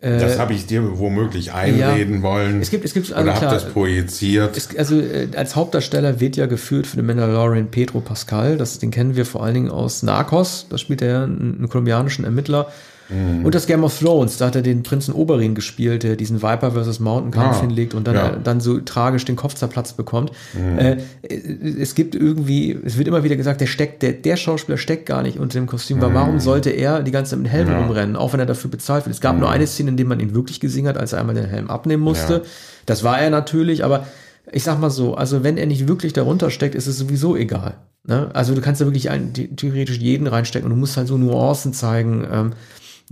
[0.00, 2.22] das habe ich dir womöglich einreden ja.
[2.22, 2.60] wollen.
[2.60, 4.56] Es gibt, es gibt, also oder hab klar, das projiziert.
[4.56, 8.58] es, also äh, als Hauptdarsteller wird ja geführt für den Mandalorian Pedro Pascal.
[8.58, 10.66] Das, den kennen wir vor allen Dingen aus Narcos.
[10.68, 12.70] Da spielt er einen, einen kolumbianischen Ermittler.
[13.08, 16.72] Und das Game of Thrones, da hat er den Prinzen Oberyn gespielt, der diesen Viper
[16.72, 16.98] vs.
[16.98, 18.36] Mountain Kampf Ah, hinlegt und dann, ja.
[18.42, 20.32] dann so tragisch den Kopf zerplatzt bekommt.
[20.76, 25.06] Äh, es gibt irgendwie, es wird immer wieder gesagt, der steckt, der, der Schauspieler steckt
[25.06, 28.16] gar nicht unter dem Kostüm, weil warum sollte er die ganze Zeit mit Helm rumrennen,
[28.16, 29.14] auch wenn er dafür bezahlt wird?
[29.14, 31.34] Es gab nur eine Szene, in der man ihn wirklich gesehen hat, als er einmal
[31.36, 32.32] den Helm abnehmen musste.
[32.34, 32.40] Ja.
[32.86, 34.06] Das war er natürlich, aber
[34.50, 37.74] ich sag mal so, also wenn er nicht wirklich darunter steckt, ist es sowieso egal.
[38.06, 38.30] Ne?
[38.32, 41.18] Also du kannst da wirklich ein, the- theoretisch jeden reinstecken und du musst halt so
[41.18, 42.50] Nuancen zeigen, ähm,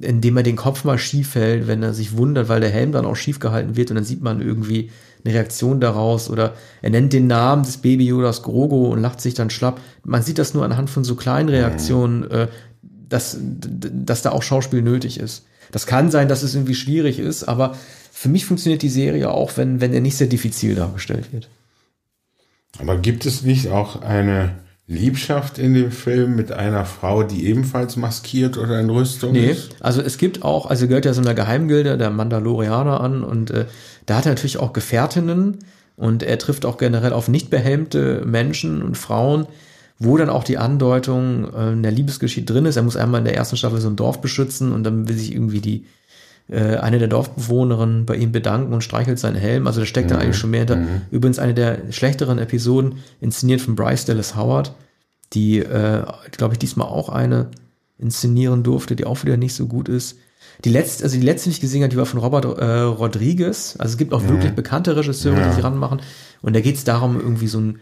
[0.01, 3.07] indem er den Kopf mal schief hält, wenn er sich wundert, weil der Helm dann
[3.07, 4.91] auch schief gehalten wird und dann sieht man irgendwie
[5.25, 9.35] eine Reaktion daraus oder er nennt den Namen des Baby Yodas Grogo und lacht sich
[9.35, 9.81] dann schlapp.
[10.05, 12.49] Man sieht das nur anhand von so kleinen Reaktionen, äh,
[13.09, 15.47] dass, dass da auch Schauspiel nötig ist.
[15.71, 17.77] Das kann sein, dass es irgendwie schwierig ist, aber
[18.13, 21.49] für mich funktioniert die Serie auch, wenn, wenn er nicht sehr diffizil dargestellt wird.
[22.79, 24.51] Aber gibt es nicht auch eine
[24.87, 29.77] Liebschaft in dem Film mit einer Frau, die ebenfalls maskiert oder in Rüstung Nee, ist?
[29.81, 33.65] also es gibt auch, also gehört ja so einer Geheimgilde der Mandalorianer an und äh,
[34.05, 35.59] da hat er natürlich auch Gefährtinnen
[35.97, 39.47] und er trifft auch generell auf nicht behelmte Menschen und Frauen,
[39.99, 42.77] wo dann auch die Andeutung äh, der Liebesgeschichte drin ist.
[42.77, 45.33] Er muss einmal in der ersten Staffel so ein Dorf beschützen und dann will sich
[45.33, 45.87] irgendwie die
[46.49, 49.67] äh, eine der Dorfbewohnerinnen bei ihm bedanken und streichelt seinen Helm.
[49.67, 50.79] Also da steckt dann eigentlich schon mehr hinter.
[51.11, 54.75] Übrigens eine der schlechteren Episoden, inszeniert von Bryce Dallas Howard,
[55.33, 57.49] die, äh, glaube ich, diesmal auch eine
[57.99, 60.19] inszenieren durfte, die auch wieder nicht so gut ist.
[60.65, 63.77] Die letzte, also die letzte, die ich gesehen habe, die war von Robert äh, Rodriguez.
[63.79, 66.01] Also es gibt auch wirklich bekannte Regisseure, die sich ranmachen.
[66.43, 67.81] Und da geht es darum, irgendwie so ein,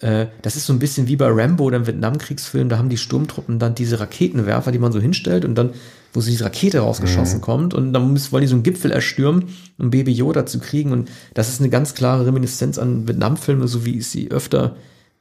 [0.00, 3.58] äh, das ist so ein bisschen wie bei Rambo, dem Vietnamkriegsfilm, da haben die Sturmtruppen
[3.58, 5.70] dann diese Raketenwerfer, die man so hinstellt und dann,
[6.12, 9.48] wo so diese Rakete rausgeschossen kommt und dann müssen, wollen die so einen Gipfel erstürmen,
[9.78, 10.92] um Baby Yoda zu kriegen.
[10.92, 14.76] Und das ist eine ganz klare Reminiszenz an Vietnamfilme, so wie es sie öfter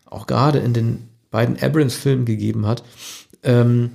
[0.05, 2.83] auch gerade in den beiden Abrams-Filmen gegeben hat.
[3.43, 3.91] Ähm,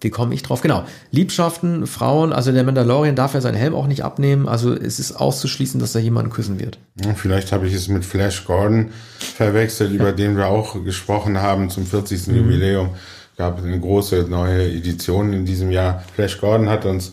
[0.00, 0.60] wie komme ich drauf?
[0.60, 0.84] Genau.
[1.10, 4.48] Liebschaften, Frauen, also der Mandalorian darf ja seinen Helm auch nicht abnehmen.
[4.48, 6.78] Also es ist auszuschließen, dass er jemanden küssen wird.
[7.16, 11.86] Vielleicht habe ich es mit Flash Gordon verwechselt, über den wir auch gesprochen haben zum
[11.86, 12.28] 40.
[12.28, 12.90] Jubiläum.
[13.38, 16.02] Gab eine große neue Edition in diesem Jahr.
[16.12, 17.12] Flash Gordon hat uns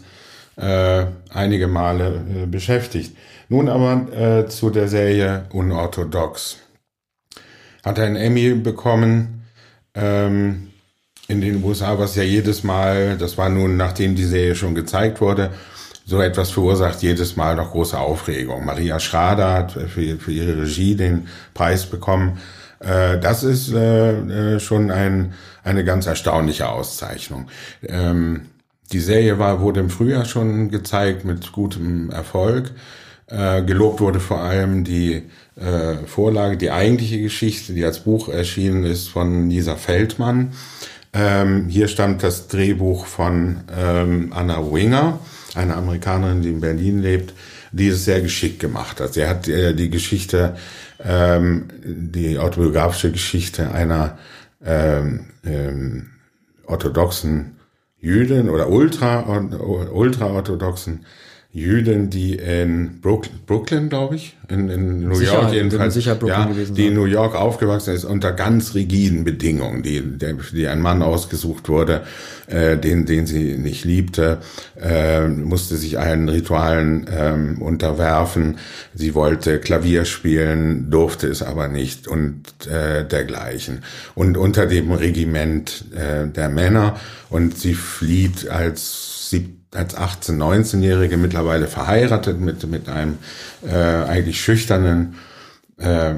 [0.55, 3.15] äh, einige Male äh, beschäftigt.
[3.47, 6.57] Nun aber äh, zu der Serie Unorthodox.
[7.83, 9.45] Hat einen Emmy bekommen
[9.93, 10.71] ähm,
[11.27, 15.21] in den USA, was ja jedes Mal, das war nun nachdem die Serie schon gezeigt
[15.21, 15.51] wurde,
[16.07, 18.65] so etwas verursacht jedes Mal noch große Aufregung.
[18.65, 22.39] Maria Schrader hat für, für ihre Regie den Preis bekommen.
[22.79, 27.47] Äh, das ist äh, äh, schon ein, eine ganz erstaunliche Auszeichnung.
[27.87, 28.47] Ähm,
[28.91, 32.71] die Serie war, wurde im Frühjahr schon gezeigt mit gutem Erfolg.
[33.27, 35.23] Äh, gelobt wurde vor allem die
[35.55, 40.53] äh, Vorlage, die eigentliche Geschichte, die als Buch erschienen ist von Lisa Feldmann.
[41.11, 45.19] Ähm, hier stammt das Drehbuch von ähm, Anna Winger,
[45.55, 47.33] eine Amerikanerin, die in Berlin lebt,
[47.75, 49.13] die es sehr geschickt gemacht hat.
[49.13, 50.55] Sie hat äh, die Geschichte,
[51.03, 54.17] ähm, die autobiografische Geschichte einer
[54.63, 56.07] ähm, ähm,
[56.65, 57.57] orthodoxen
[57.99, 59.25] Jüdin oder ultra
[59.91, 61.05] ultra orthodoxen
[61.55, 66.49] Jüdin, die in Brook- Brooklyn, glaube ich, in, in New Sicher, York jedenfalls, Brooklyn ja,
[66.75, 71.01] die in New York aufgewachsen ist unter ganz rigiden Bedingungen, die, der, die ein Mann
[71.01, 72.01] ausgesucht wurde,
[72.47, 74.39] äh, den, den sie nicht liebte,
[74.77, 78.57] äh, musste sich allen Ritualen ähm, unterwerfen.
[78.93, 83.85] Sie wollte Klavier spielen, durfte es aber nicht und äh, dergleichen.
[84.13, 86.99] Und unter dem Regiment äh, der Männer
[87.29, 93.17] und sie flieht als sieb als 18, 19-Jährige mittlerweile verheiratet mit, mit einem
[93.67, 95.15] äh, eigentlich schüchternen
[95.77, 96.13] äh,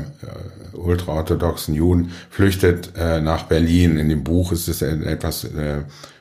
[0.74, 3.98] ultraorthodoxen Juden, flüchtet äh, nach Berlin.
[3.98, 5.80] In dem Buch ist es etwas äh,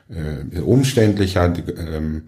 [0.09, 1.49] äh, umständlicher.
[1.49, 2.23] Die, ähm,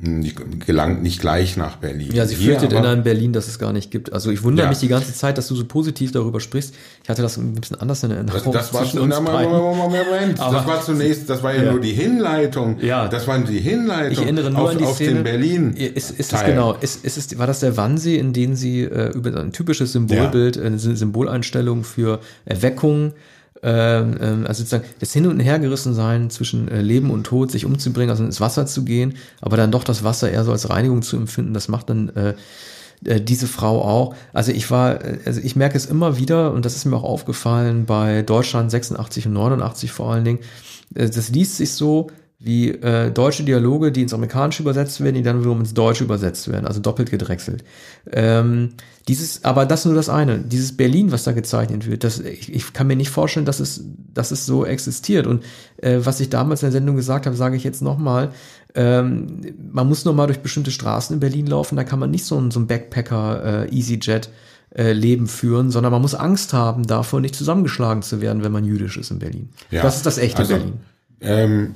[0.00, 0.32] die
[0.64, 2.12] gelangt nicht gleich nach Berlin.
[2.12, 4.12] Ja, sie flüchtet in einem Berlin, das es gar nicht gibt.
[4.12, 4.70] Also ich wundere Ja.
[4.70, 6.72] mich die ganze Zeit, dass du so positiv darüber sprichst.
[7.08, 8.52] Ich hatte das ein bisschen anders in Erinnerung.
[8.52, 9.18] Das, das war zu, na.
[9.18, 11.70] Moment, Moment, Aber- das war zunächst, das war ja, Ja.
[11.72, 12.78] nur die Hinleitung.
[12.82, 13.08] Ja.
[13.08, 15.14] Das war die Hinleitung Ich erinnere nur auf, an die auf Szene.
[15.14, 15.72] den Berlin.
[15.72, 16.50] Ist, ist Teil.
[16.50, 16.74] genau?
[16.74, 20.58] Ist, ist es, war das der Wannsee, in dem sie äh, über ein typisches Symbolbild,
[20.58, 23.14] eine Sy- Symboleinstellung für Erweckung,
[23.62, 28.10] ähm, ähm, also sozusagen das Hin- und Hergerissensein zwischen äh, Leben und Tod, sich umzubringen,
[28.10, 31.16] also ins Wasser zu gehen, aber dann doch das Wasser eher so als Reinigung zu
[31.16, 32.34] empfinden, das macht dann äh,
[33.04, 34.14] äh, diese Frau auch.
[34.32, 37.04] Also ich war, äh, also ich merke es immer wieder und das ist mir auch
[37.04, 40.38] aufgefallen bei Deutschland 86 und 89 vor allen Dingen.
[40.94, 42.08] Äh, das liest sich so,
[42.40, 46.50] wie äh, deutsche Dialoge, die ins Amerikanische übersetzt werden, die dann wiederum ins Deutsche übersetzt
[46.50, 47.64] werden, also doppelt gedrechselt.
[48.12, 48.74] Ähm,
[49.08, 50.38] dieses, aber das nur das eine.
[50.38, 53.82] Dieses Berlin, was da gezeichnet wird, das, ich, ich kann mir nicht vorstellen, dass es,
[54.14, 55.26] dass es so existiert.
[55.26, 55.42] Und
[55.78, 58.30] äh, was ich damals in der Sendung gesagt habe, sage ich jetzt nochmal.
[58.74, 59.40] Ähm,
[59.72, 62.38] man muss nur mal durch bestimmte Straßen in Berlin laufen, da kann man nicht so
[62.38, 64.30] ein, so ein Backpacker äh, EasyJet
[64.76, 68.64] äh, Leben führen, sondern man muss Angst haben, davor nicht zusammengeschlagen zu werden, wenn man
[68.64, 69.48] jüdisch ist in Berlin.
[69.70, 70.72] Ja, das ist das echte also, Berlin.
[71.20, 71.74] Ähm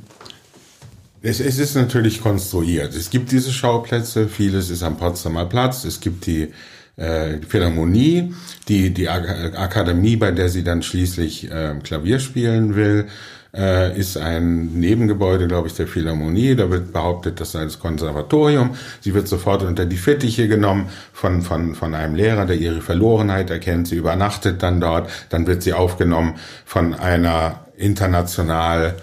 [1.22, 2.94] es, es ist natürlich konstruiert.
[2.94, 6.52] Es gibt diese Schauplätze, vieles ist am Potsdamer Platz, es gibt die
[6.96, 8.34] äh, Philharmonie,
[8.68, 13.06] die, die Akademie, bei der sie dann schließlich äh, Klavier spielen will,
[13.54, 16.56] äh, ist ein Nebengebäude, glaube ich, der Philharmonie.
[16.56, 18.76] Da wird behauptet, das sei das Konservatorium.
[19.00, 23.50] Sie wird sofort unter die Fittiche genommen von, von, von einem Lehrer, der ihre Verlorenheit
[23.50, 23.88] erkennt.
[23.88, 25.10] Sie übernachtet dann dort.
[25.28, 28.96] Dann wird sie aufgenommen von einer international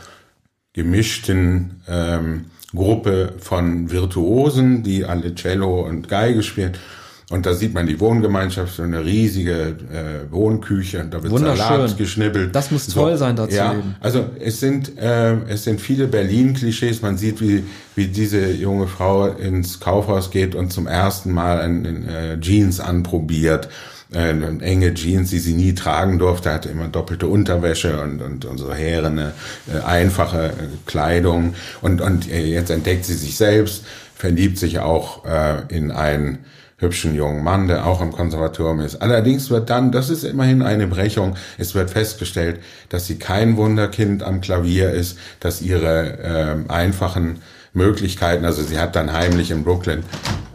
[0.73, 2.45] gemischten ähm,
[2.75, 6.73] Gruppe von Virtuosen, die alle Cello und Geige spielen.
[7.31, 12.55] Und da sieht man die Wohngemeinschaft, so eine riesige äh, Wohnküche, da wird Salat geschnibbelt.
[12.55, 13.95] Das muss toll so, sein, dazu ja, leben.
[13.99, 17.03] Also es sind äh, es sind viele Berlin-Klischees.
[17.03, 17.63] Man sieht, wie
[17.95, 22.79] wie diese junge Frau ins Kaufhaus geht und zum ersten Mal ein, ein, äh, Jeans
[22.79, 23.69] anprobiert
[24.13, 28.57] äh, enge Jeans, die sie nie tragen durfte, hatte immer doppelte Unterwäsche und, und, und
[28.57, 29.33] so härene,
[29.71, 30.51] äh, einfache äh,
[30.85, 31.53] Kleidung.
[31.81, 33.85] Und, und äh, jetzt entdeckt sie sich selbst,
[34.15, 36.39] verliebt sich auch äh, in einen
[36.79, 39.01] hübschen jungen Mann, der auch im Konservatorium ist.
[39.01, 44.23] Allerdings wird dann, das ist immerhin eine Brechung, es wird festgestellt, dass sie kein Wunderkind
[44.23, 47.41] am Klavier ist, dass ihre äh, einfachen
[47.73, 48.45] Möglichkeiten.
[48.45, 50.03] Also sie hat dann heimlich in Brooklyn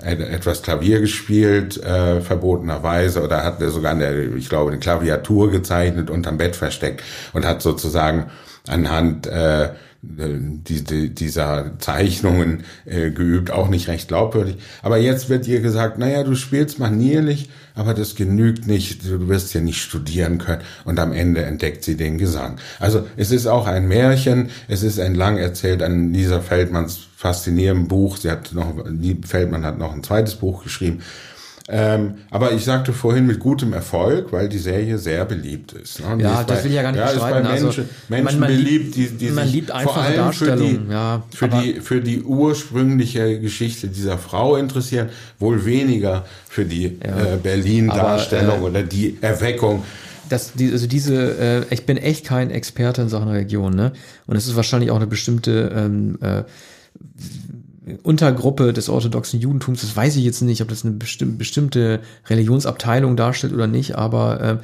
[0.01, 6.37] etwas Klavier gespielt, äh, verbotenerweise, oder hat sogar eine, ich glaube, eine Klaviatur gezeichnet unterm
[6.37, 7.03] Bett versteckt
[7.33, 8.31] und hat sozusagen
[8.69, 9.71] anhand äh,
[10.07, 14.57] die, die, dieser Zeichnungen äh, geübt, auch nicht recht glaubwürdig.
[14.83, 19.55] Aber jetzt wird ihr gesagt, naja, du spielst manierlich, aber das genügt nicht, du wirst
[19.55, 20.63] ja nicht studieren können.
[20.85, 22.59] Und am Ende entdeckt sie den Gesang.
[22.79, 27.89] Also es ist auch ein Märchen, es ist ein lang erzählt an Lisa Feldmanns faszinierendem
[27.89, 28.17] Buch.
[28.17, 28.75] Sie hat noch,
[29.27, 31.01] Feldmann hat noch ein zweites Buch geschrieben.
[31.67, 35.99] Ähm, aber ich sagte vorhin mit gutem Erfolg, weil die Serie sehr beliebt ist.
[36.01, 36.23] Ne?
[36.23, 37.43] Ja, ist das bei, will ich ja gar nicht ja, bestreiten.
[37.43, 40.79] Menschen, also, Menschen man, man beliebt, die, die man sich liebt vor allem für die,
[40.91, 45.09] ja, für, die, für die ursprüngliche Geschichte dieser Frau interessieren,
[45.39, 49.85] wohl weniger für die ja, äh, Berlin-Darstellung äh, oder die Erweckung
[50.29, 53.93] das, die, also diese, äh, ich bin echt kein Experte in Sachen Religion, ne?
[54.27, 56.45] Und es ist wahrscheinlich auch eine bestimmte ähm, äh,
[58.03, 63.17] Untergruppe des orthodoxen Judentums, das weiß ich jetzt nicht, ob das eine bestimm bestimmte Religionsabteilung
[63.17, 64.59] darstellt oder nicht, aber äh,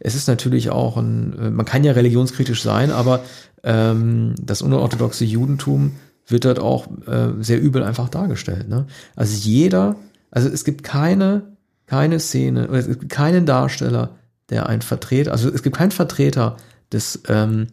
[0.00, 3.20] es ist natürlich auch ein, äh, man kann ja religionskritisch sein, aber
[3.62, 5.92] ähm, das unorthodoxe Judentum
[6.26, 8.68] wird dort auch äh, sehr übel einfach dargestellt.
[8.68, 8.86] Ne?
[9.14, 9.96] Also jeder,
[10.30, 11.56] also es gibt keine,
[11.86, 14.16] keine Szene, es gibt keinen Darsteller,
[14.50, 16.56] der ein Vertreter, also es gibt keinen Vertreter
[16.92, 17.68] des ähm,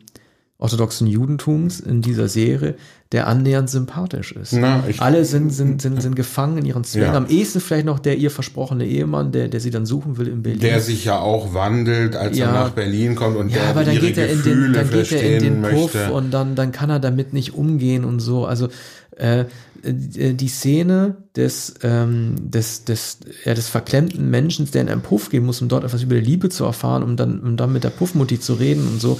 [0.57, 2.75] orthodoxen Judentums in dieser Serie,
[3.11, 4.53] der annähernd sympathisch ist.
[4.53, 7.07] Na, Alle sind, sind, sind, sind gefangen in ihren Zwängen.
[7.07, 7.17] Ja.
[7.17, 10.43] Am ehesten vielleicht noch der ihr versprochene Ehemann, der, der sie dann suchen will in
[10.43, 10.61] Berlin.
[10.61, 12.47] Der sich ja auch wandelt, als ja.
[12.47, 14.89] er nach Berlin kommt und ja, der aber dann ihre geht er in den, dann
[14.89, 16.13] geht er in den Puff möchte.
[16.13, 18.45] und dann, dann kann er damit nicht umgehen und so.
[18.45, 18.69] Also
[19.17, 19.45] äh,
[19.83, 25.45] die Szene des, ähm, des, des, ja, des verklemmten Menschen, der in einen Puff gehen
[25.45, 27.89] muss, um dort etwas über die Liebe zu erfahren, um dann, um dann mit der
[27.89, 29.19] Puffmutti zu reden und so,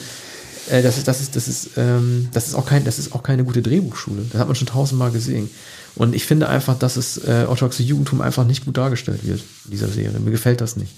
[0.69, 3.23] äh, das ist, das ist, das ist, ähm, das ist auch kein, das ist auch
[3.23, 4.23] keine gute Drehbuchschule.
[4.31, 5.49] Das hat man schon tausendmal gesehen.
[5.95, 9.71] Und ich finde einfach, dass es äh, orthodoxe Judentum einfach nicht gut dargestellt wird in
[9.71, 10.19] dieser Serie.
[10.19, 10.93] Mir gefällt das nicht.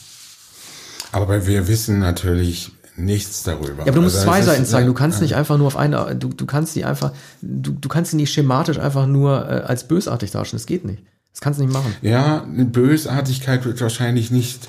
[1.11, 3.79] Aber wir wissen natürlich nichts darüber.
[3.79, 4.87] Ja, aber du musst also, zwei Seiten zeigen.
[4.87, 7.11] Du kannst nicht einfach nur auf eine, du, du kannst die einfach,
[7.41, 10.59] du, du kannst sie nicht schematisch einfach nur äh, als bösartig darstellen.
[10.59, 11.03] Das geht nicht.
[11.31, 11.95] Das kannst du nicht machen.
[12.01, 14.67] Ja, eine Bösartigkeit wird wahrscheinlich nicht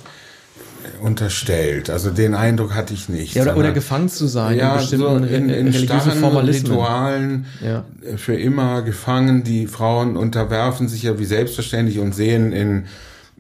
[1.01, 1.91] unterstellt.
[1.91, 3.35] Also den Eindruck hatte ich nicht.
[3.35, 7.85] Ja, oder, oder gefangen zu sein ja, in bestimmten so in, in starren Ritualen ja.
[8.17, 9.45] für immer gefangen.
[9.45, 12.85] Die Frauen unterwerfen sich ja wie selbstverständlich und sehen in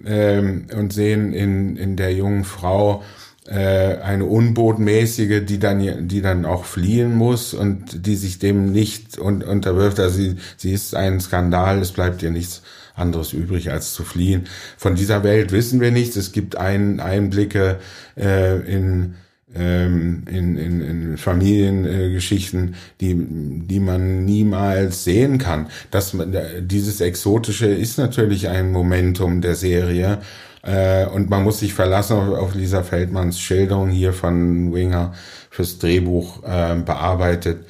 [0.05, 3.03] ähm, und sehen in in der jungen Frau
[3.47, 9.18] äh, eine unbotmäßige, die dann die dann auch fliehen muss und die sich dem nicht
[9.18, 10.01] un unterwirft.
[10.01, 11.80] Also sie sie ist ein Skandal.
[11.80, 12.62] Es bleibt ihr nichts
[12.95, 14.47] anderes übrig, als zu fliehen.
[14.76, 16.16] Von dieser Welt wissen wir nichts.
[16.16, 17.78] Es gibt ein, Einblicke
[18.16, 19.16] äh, in
[19.57, 25.68] ähm, in, in, in Familiengeschichten, die, die man niemals sehen kann.
[25.92, 26.16] Das,
[26.61, 30.18] dieses Exotische ist natürlich ein Momentum der Serie.
[30.65, 35.12] Äh, und man muss sich verlassen auf, auf Lisa Feldmanns Schilderung hier von Winger
[35.51, 37.67] fürs Drehbuch äh, bearbeitet.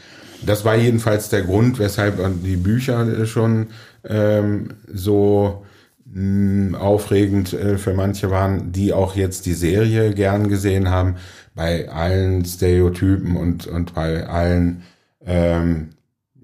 [0.46, 3.68] Das war jedenfalls der Grund, weshalb die Bücher schon
[4.06, 5.64] ähm, so
[6.04, 11.16] mh, aufregend äh, für manche waren, die auch jetzt die Serie gern gesehen haben
[11.54, 14.82] bei allen Stereotypen und, und bei allen
[15.26, 15.90] ähm,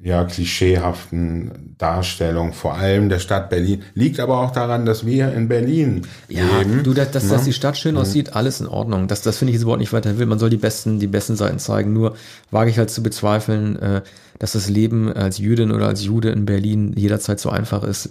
[0.03, 3.83] ja, klischeehaften Darstellungen, vor allem der Stadt Berlin.
[3.95, 6.83] Liegt aber auch daran, dass wir in Berlin ja, leben.
[6.83, 7.31] Du, dass, dass, ja.
[7.31, 9.09] dass die Stadt schön aussieht, alles in Ordnung.
[9.09, 10.27] Das, das finde ich jetzt überhaupt nicht weiter will.
[10.27, 11.93] Man soll die besten, die besten Seiten zeigen.
[11.93, 12.17] Nur
[12.51, 14.03] wage ich halt zu bezweifeln, äh,
[14.39, 18.11] dass das Leben als Jüdin oder als Jude in Berlin jederzeit so einfach ist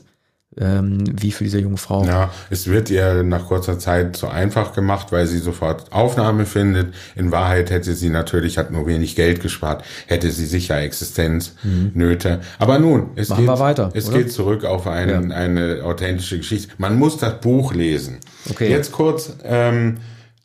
[0.58, 2.06] ähm, wie für diese junge Frau.
[2.06, 6.94] Ja, es wird ihr nach kurzer Zeit zu einfach gemacht, weil sie sofort Aufnahme findet.
[7.16, 12.38] In Wahrheit hätte sie natürlich, hat nur wenig Geld gespart, hätte sie sicher Existenznöte.
[12.38, 12.42] Mhm.
[12.58, 15.36] Aber nun, es, Machen geht, weiter, es geht zurück auf einen, ja.
[15.36, 16.74] eine authentische Geschichte.
[16.78, 18.18] Man muss das Buch lesen.
[18.50, 18.70] Okay.
[18.70, 19.98] Jetzt kurz ähm,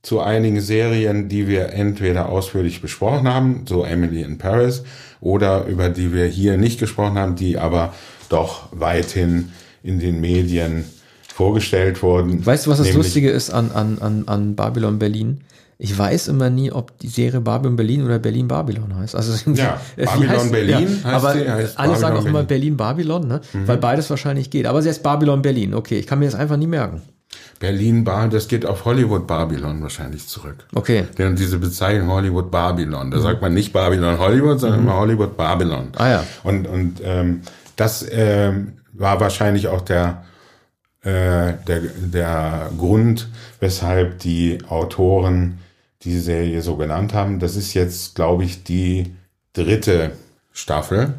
[0.02, 4.84] zu einigen Serien, die wir entweder ausführlich besprochen haben, so Emily in Paris,
[5.20, 7.94] oder über die wir hier nicht gesprochen haben, die aber
[8.28, 9.52] doch weithin
[9.84, 10.84] in den Medien
[11.32, 12.44] vorgestellt wurden.
[12.44, 15.40] Weißt du, was das Lustige ist an, an, an, an Babylon Berlin?
[15.76, 19.14] Ich weiß immer nie, ob die Serie Babylon Berlin oder Berlin Babylon heißt.
[19.14, 22.42] Also ja, Babylon heißt, Berlin ja, heißt aber die, heißt alle Babylon sagen auch immer
[22.44, 23.40] Berlin Babylon, ne?
[23.52, 23.68] Mhm.
[23.68, 24.66] weil beides wahrscheinlich geht.
[24.66, 25.74] Aber sie heißt Babylon Berlin.
[25.74, 27.02] Okay, ich kann mir das einfach nie merken.
[27.58, 30.66] Berlin Bar, das geht auf Hollywood Babylon wahrscheinlich zurück.
[30.74, 31.04] Okay.
[31.18, 33.22] Denn diese Bezeichnung Hollywood Babylon, da mhm.
[33.22, 34.86] sagt man nicht Babylon Hollywood, sondern mhm.
[34.86, 35.88] immer Hollywood Babylon.
[35.96, 36.24] Ah ja.
[36.44, 37.40] Und und ähm,
[37.76, 40.24] das ähm, war wahrscheinlich auch der,
[41.02, 43.28] äh, der, der Grund,
[43.60, 45.58] weshalb die Autoren
[46.02, 47.40] die Serie so genannt haben.
[47.40, 49.14] Das ist jetzt, glaube ich, die
[49.52, 50.12] dritte
[50.52, 51.14] Staffel.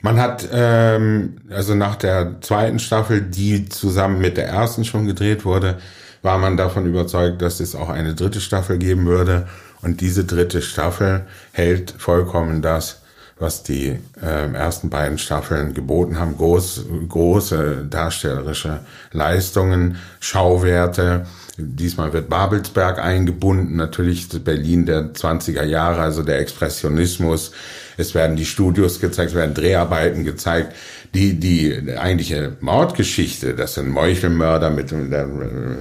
[0.00, 5.44] Man hat ähm, also nach der zweiten Staffel, die zusammen mit der ersten schon gedreht
[5.44, 5.78] wurde,
[6.22, 9.48] war man davon überzeugt, dass es auch eine dritte Staffel geben würde.
[9.82, 12.97] Und diese dritte Staffel hält vollkommen das,
[13.38, 16.36] was die äh, ersten beiden Staffeln geboten haben.
[16.36, 18.80] Groß, große darstellerische
[19.12, 21.26] Leistungen, Schauwerte.
[21.56, 27.52] Diesmal wird Babelsberg eingebunden, natürlich Berlin der 20er Jahre, also der Expressionismus.
[27.96, 30.74] Es werden die Studios gezeigt, es werden Dreharbeiten gezeigt.
[31.14, 35.26] Die, die eigentliche Mordgeschichte, dass ein Meuchelmörder mit der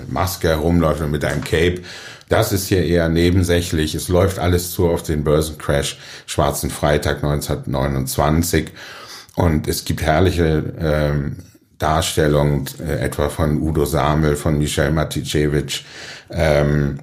[0.08, 1.82] Maske herumläuft und mit einem Cape,
[2.30, 3.96] das ist hier eher nebensächlich.
[3.96, 8.72] Es läuft alles zu auf den Börsencrash Schwarzen Freitag 1929.
[9.36, 11.38] Und es gibt herrliche ähm,
[11.78, 15.84] Darstellungen, äh, etwa von Udo Samel, von Michel Maticevic,
[16.32, 17.00] ähm,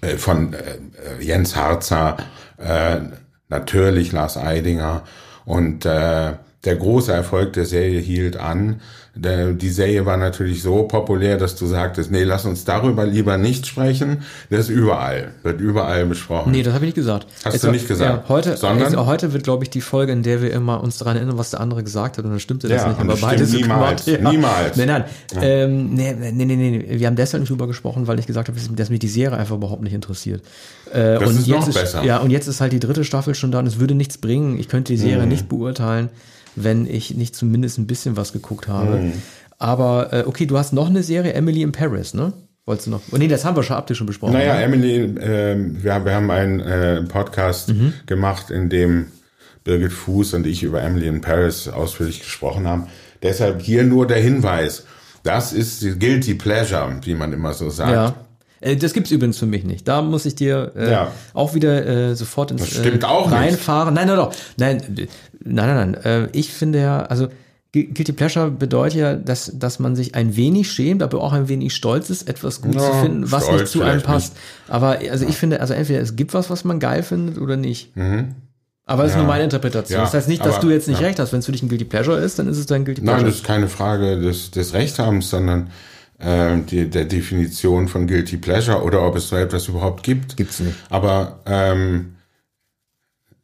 [0.00, 0.78] äh, von äh,
[1.20, 2.16] Jens Harzer,
[2.58, 3.00] äh,
[3.48, 5.02] natürlich Lars Eidinger.
[5.44, 8.80] Und äh, der große Erfolg der Serie hielt an
[9.14, 13.66] die Serie war natürlich so populär, dass du sagtest, nee, lass uns darüber lieber nicht
[13.66, 14.22] sprechen.
[14.50, 16.52] Das ist überall, wird überall besprochen.
[16.52, 17.26] Nee, das habe ich nicht gesagt.
[17.44, 18.28] Hast es du nicht gesagt?
[18.28, 18.84] Ja, heute, Sondern?
[18.84, 21.50] Also heute wird, glaube ich, die Folge, in der wir immer uns daran erinnern, was
[21.50, 23.00] der andere gesagt hat, und dann stimmte das ja, nicht.
[23.00, 24.18] Aber beide so niemals, ja.
[24.30, 24.76] niemals.
[24.76, 25.04] Nein, nein,
[25.34, 25.42] ja.
[25.42, 28.58] ähm, nee, nee, nee, nee, wir haben deshalb nicht drüber gesprochen, weil ich gesagt habe,
[28.76, 30.42] dass mich die Serie einfach überhaupt nicht interessiert.
[30.92, 32.04] Äh, das und ist jetzt noch ist, besser.
[32.04, 34.58] Ja, und jetzt ist halt die dritte Staffel schon da und es würde nichts bringen.
[34.58, 35.28] Ich könnte die Serie mhm.
[35.28, 36.10] nicht beurteilen
[36.56, 38.96] wenn ich nicht zumindest ein bisschen was geguckt habe.
[38.96, 39.12] Mhm.
[39.58, 42.32] Aber äh, okay, du hast noch eine Serie, Emily in Paris, ne?
[42.66, 43.00] Wolltest du noch?
[43.12, 44.34] Oh nee, das haben wir schon optisch schon besprochen.
[44.34, 44.62] Naja, ne?
[44.62, 47.94] Emily, äh, wir, wir haben einen äh, Podcast mhm.
[48.06, 49.06] gemacht, in dem
[49.64, 52.86] Birgit Fuß und ich über Emily in Paris ausführlich gesprochen haben.
[53.22, 54.84] Deshalb hier nur der Hinweis.
[55.22, 57.92] Das ist Guilty Pleasure, wie man immer so sagt.
[57.92, 58.14] Ja.
[58.60, 59.88] Äh, das gibt's übrigens für mich nicht.
[59.88, 61.12] Da muss ich dir äh, ja.
[61.34, 63.94] auch wieder äh, sofort ins äh, reinfahren.
[63.94, 64.16] Nein, nein,
[64.56, 65.08] nein, nein,
[65.44, 66.04] nein, nein, nein.
[66.04, 67.28] Äh, ich finde ja, also
[67.72, 71.72] Guilty Pleasure bedeutet ja, dass, dass man sich ein wenig schämt, aber auch ein wenig
[71.72, 74.34] stolz ist, etwas gut ja, zu finden, was nicht zu einem passt.
[74.34, 74.74] Nicht.
[74.74, 77.96] Aber also ich finde, also entweder es gibt was, was man geil findet oder nicht.
[77.96, 78.34] Mhm.
[78.86, 79.18] Aber das ja.
[79.18, 79.98] ist nur meine Interpretation.
[79.98, 81.32] Ja, das heißt nicht, dass aber, du jetzt nicht recht hast.
[81.32, 83.18] Wenn es für dich ein Guilty Pleasure ist, dann ist es dein Guilty Pleasure.
[83.18, 85.70] Nein, das ist keine Frage des, des Rechthabens, sondern
[86.20, 90.36] äh, die, der Definition von Guilty Pleasure oder ob es so etwas überhaupt gibt.
[90.36, 90.76] Gibt's nicht.
[90.88, 92.16] Aber ähm,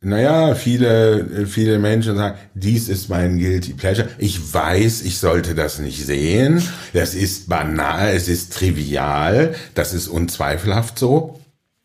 [0.01, 4.09] naja, viele, viele Menschen sagen, dies ist mein Guilty Pleasure.
[4.18, 6.62] Ich weiß, ich sollte das nicht sehen.
[6.93, 11.41] Das ist banal, es ist trivial, das ist unzweifelhaft so.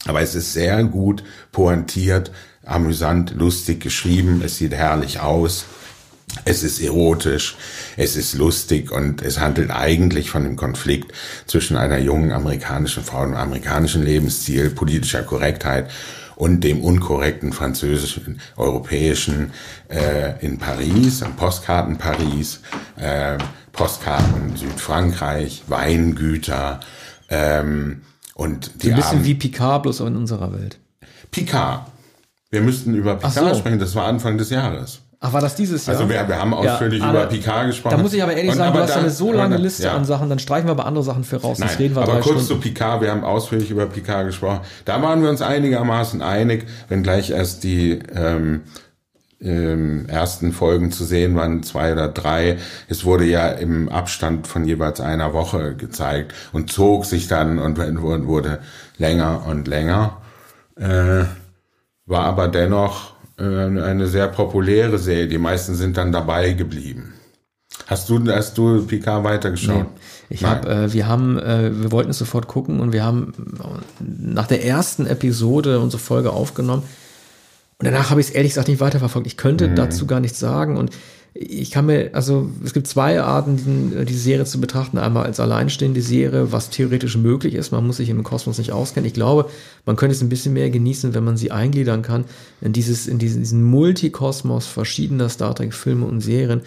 [0.05, 2.31] Aber es ist sehr gut pointiert,
[2.65, 5.65] amüsant, lustig geschrieben, es sieht herrlich aus.
[6.45, 7.55] Es ist erotisch,
[7.97, 11.11] es ist lustig und es handelt eigentlich von dem Konflikt
[11.45, 15.89] zwischen einer jungen amerikanischen Frau und amerikanischen Lebensstil, politischer Korrektheit
[16.35, 19.51] und dem unkorrekten französischen, europäischen
[19.89, 22.61] äh, in Paris, am Postkarten Paris,
[22.95, 23.37] äh,
[23.71, 26.79] Postkarten Südfrankreich, Weingüter
[27.29, 28.01] ähm,
[28.33, 30.79] und die so ein bisschen Abend wie Picard, bloß in unserer Welt.
[31.29, 31.87] Picard.
[32.49, 33.59] Wir müssten über Picard so.
[33.59, 35.01] sprechen, das war Anfang des Jahres.
[35.23, 35.97] Ach, war das dieses Jahr?
[35.97, 37.95] Also wir, wir haben ausführlich ja, über Picard gesprochen.
[37.95, 39.83] Da muss ich aber ehrlich und, sagen, aber du hast dann, eine so lange Liste
[39.83, 39.93] ja.
[39.93, 41.59] an Sachen, dann streichen wir aber andere Sachen für raus.
[41.59, 42.47] Nein, das reden wir aber kurz Stunden.
[42.47, 44.61] zu Picard, wir haben ausführlich über Picard gesprochen.
[44.83, 48.61] Da waren wir uns einigermaßen einig, wenn gleich erst die ähm,
[49.39, 52.57] ähm, ersten Folgen zu sehen waren, zwei oder drei.
[52.87, 57.77] Es wurde ja im Abstand von jeweils einer Woche gezeigt und zog sich dann und
[57.77, 58.59] wurde
[58.97, 60.17] länger und länger.
[60.77, 61.25] Äh,
[62.07, 65.27] war aber dennoch eine sehr populäre Serie.
[65.27, 67.13] Die meisten sind dann dabei geblieben.
[67.87, 69.85] Hast du, hast du Picard weitergeschaut?
[69.85, 69.99] Nee.
[70.29, 73.33] Ich habe, äh, wir haben, äh, wir wollten es sofort gucken und wir haben
[73.99, 76.83] nach der ersten Episode unsere Folge aufgenommen.
[77.79, 79.27] Und danach habe ich es ehrlich gesagt nicht weiterverfolgt.
[79.27, 79.75] Ich könnte mhm.
[79.75, 80.77] dazu gar nichts sagen.
[80.77, 80.91] Und
[81.33, 84.97] ich kann mir, also es gibt zwei Arten, die, die Serie zu betrachten.
[84.97, 87.71] Einmal als alleinstehende Serie, was theoretisch möglich ist.
[87.71, 89.07] Man muss sich im Kosmos nicht auskennen.
[89.07, 89.49] Ich glaube,
[89.85, 92.25] man könnte es ein bisschen mehr genießen, wenn man sie eingliedern kann
[92.59, 96.61] in dieses, in diesen, diesen Multikosmos verschiedener Star Trek Filme und Serien.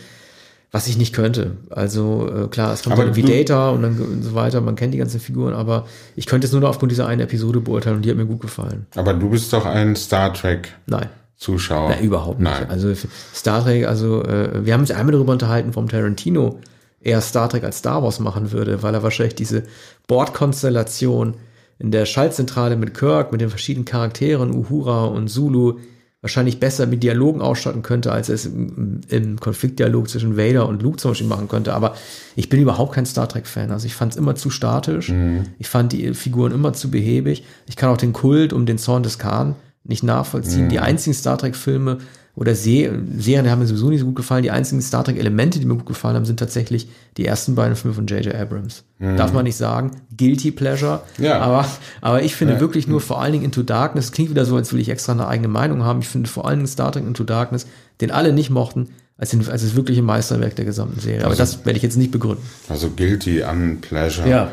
[0.72, 1.52] Was ich nicht könnte.
[1.70, 4.92] Also äh, klar, es kommt dann wie Data und dann und so weiter, man kennt
[4.92, 5.86] die ganzen Figuren, aber
[6.16, 8.40] ich könnte es nur noch aufgrund dieser einen Episode beurteilen und die hat mir gut
[8.40, 8.86] gefallen.
[8.96, 10.72] Aber du bist doch ein Star Trek.
[10.86, 11.08] Nein.
[11.44, 11.90] Zuschauer.
[11.90, 12.50] Nein, überhaupt nicht.
[12.50, 12.70] Nein.
[12.70, 12.92] Also
[13.34, 16.58] Star Trek, also äh, wir haben uns einmal darüber unterhalten, warum Tarantino
[17.02, 19.64] eher Star Trek als Star Wars machen würde, weil er wahrscheinlich diese
[20.06, 21.34] Bordkonstellation
[21.78, 25.80] in der Schaltzentrale mit Kirk, mit den verschiedenen Charakteren, Uhura und Zulu,
[26.22, 30.96] wahrscheinlich besser mit Dialogen ausstatten könnte, als es im, im, Konfliktdialog zwischen Vader und Luke
[30.96, 31.74] zum Beispiel machen könnte.
[31.74, 31.94] Aber
[32.36, 33.70] ich bin überhaupt kein Star Trek-Fan.
[33.70, 35.10] Also ich fand es immer zu statisch.
[35.10, 35.42] Mhm.
[35.58, 37.44] Ich fand die Figuren immer zu behäbig.
[37.66, 40.64] Ich kann auch den Kult um den Zorn des Khan nicht nachvollziehen.
[40.64, 40.68] Mhm.
[40.70, 41.98] Die einzigen Star Trek-Filme
[42.36, 44.42] oder Se Serien haben mir sowieso nicht so gut gefallen.
[44.42, 47.94] Die einzigen Star Trek-Elemente, die mir gut gefallen haben, sind tatsächlich die ersten beiden Filme
[47.94, 48.34] von J.J.
[48.34, 48.82] Abrams.
[48.98, 49.16] Mhm.
[49.16, 49.92] Darf man nicht sagen.
[50.16, 51.02] Guilty Pleasure.
[51.18, 51.38] Ja.
[51.38, 51.68] Aber,
[52.00, 52.60] aber ich finde ja.
[52.60, 55.28] wirklich nur vor allen Dingen Into Darkness, klingt wieder so, als will ich extra eine
[55.28, 56.00] eigene Meinung haben.
[56.00, 57.66] Ich finde vor allen Dingen Star Trek Into Darkness,
[58.00, 61.20] den alle nicht mochten, als, den, als das wirkliche Meisterwerk der gesamten Serie.
[61.20, 62.42] Aber also, das werde ich jetzt nicht begründen.
[62.68, 64.28] Also Guilty an Pleasure.
[64.28, 64.50] Ja.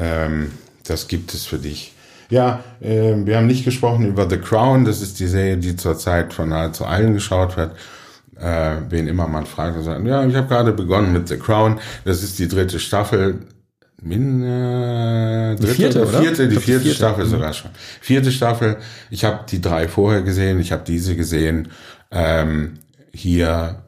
[0.00, 0.52] Ähm,
[0.84, 1.94] das gibt es für dich.
[2.30, 4.84] Ja, äh, wir haben nicht gesprochen über The Crown.
[4.84, 7.72] Das ist die Serie, die zurzeit von nahezu allen geschaut wird.
[8.38, 11.80] Äh, wen immer man fragt, sagt, ja, ich habe gerade begonnen mit The Crown.
[12.04, 13.40] Das ist die dritte Staffel.
[14.00, 16.20] Min, äh, dritte, die vierte, oder?
[16.20, 17.30] vierte, die vierte, vierte Staffel mhm.
[17.30, 17.70] sogar schon.
[18.00, 18.76] Vierte Staffel.
[19.10, 20.60] Ich habe die drei vorher gesehen.
[20.60, 21.68] Ich habe diese gesehen.
[22.12, 22.74] Ähm,
[23.12, 23.82] hier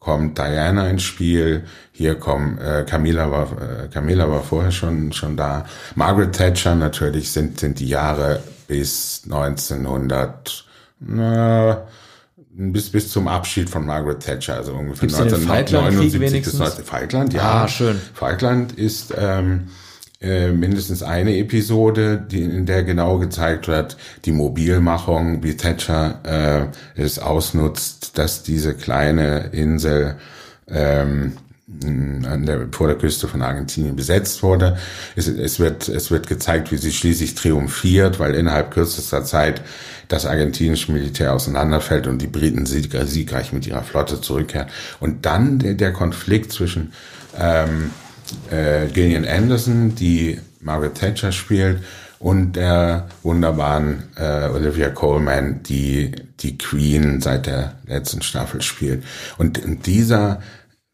[0.00, 5.36] kommt Diana ins Spiel, hier kommt äh, Camilla war äh, Camilla war vorher schon schon
[5.36, 5.66] da.
[5.94, 10.64] Margaret Thatcher natürlich sind sind die Jahre bis 1900
[11.00, 11.86] na,
[12.50, 17.64] bis bis zum Abschied von Margaret Thatcher, also ungefähr 1979 bis 19 Falkland, ja.
[17.64, 18.00] Ah, schön.
[18.14, 19.68] Falkland ist ähm,
[20.20, 23.96] äh, mindestens eine Episode, die, in der genau gezeigt wird,
[24.26, 26.20] die Mobilmachung, wie Thatcher
[26.96, 30.16] äh, es ausnutzt, dass diese kleine Insel
[30.68, 31.32] ähm,
[31.82, 34.76] an der, vor der Küste von Argentinien besetzt wurde.
[35.16, 39.62] Es, es, wird, es wird gezeigt, wie sie schließlich triumphiert, weil innerhalb kürzester Zeit
[40.08, 44.68] das argentinische Militär auseinanderfällt und die Briten sieg, siegreich mit ihrer Flotte zurückkehren.
[44.98, 46.92] Und dann der, der Konflikt zwischen
[47.38, 47.90] ähm,
[48.50, 51.82] äh, Gillian Anderson, die Margaret Thatcher spielt,
[52.20, 59.04] und der wunderbaren äh, Olivia Coleman, die die Queen seit der letzten Staffel spielt.
[59.38, 60.42] Und in dieser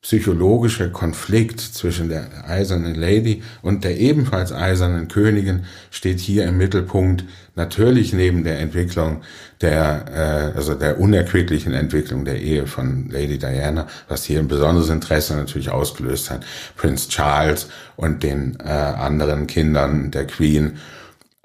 [0.07, 7.25] psychologische Konflikt zwischen der eisernen Lady und der ebenfalls eisernen Königin steht hier im Mittelpunkt,
[7.57, 9.23] natürlich neben der Entwicklung
[9.61, 14.91] der, äh, also der unerquicklichen Entwicklung der Ehe von Lady Diana, was hier ein besonderes
[14.91, 16.47] Interesse natürlich ausgelöst hat,
[16.77, 20.79] Prince Charles und den äh, anderen Kindern der Queen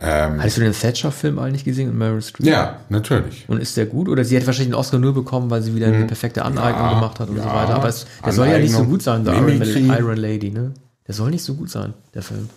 [0.02, 2.48] ähm, Hast du den Thatcher-Film eigentlich gesehen mit Meryl Streep?
[2.48, 3.46] Ja, natürlich.
[3.48, 4.10] Und ist der gut?
[4.10, 6.08] Oder sie hat wahrscheinlich den Oscar nur bekommen, weil sie wieder eine hm.
[6.08, 7.76] perfekte Aneignung ja, gemacht hat und ja, so weiter.
[7.76, 10.74] Aber es, der soll ja nicht so gut sein, der Iron, Iron Lady, ne?
[11.08, 12.50] Der soll nicht so gut sein, der Film.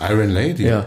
[0.00, 0.66] Iron Lady?
[0.66, 0.86] Ja.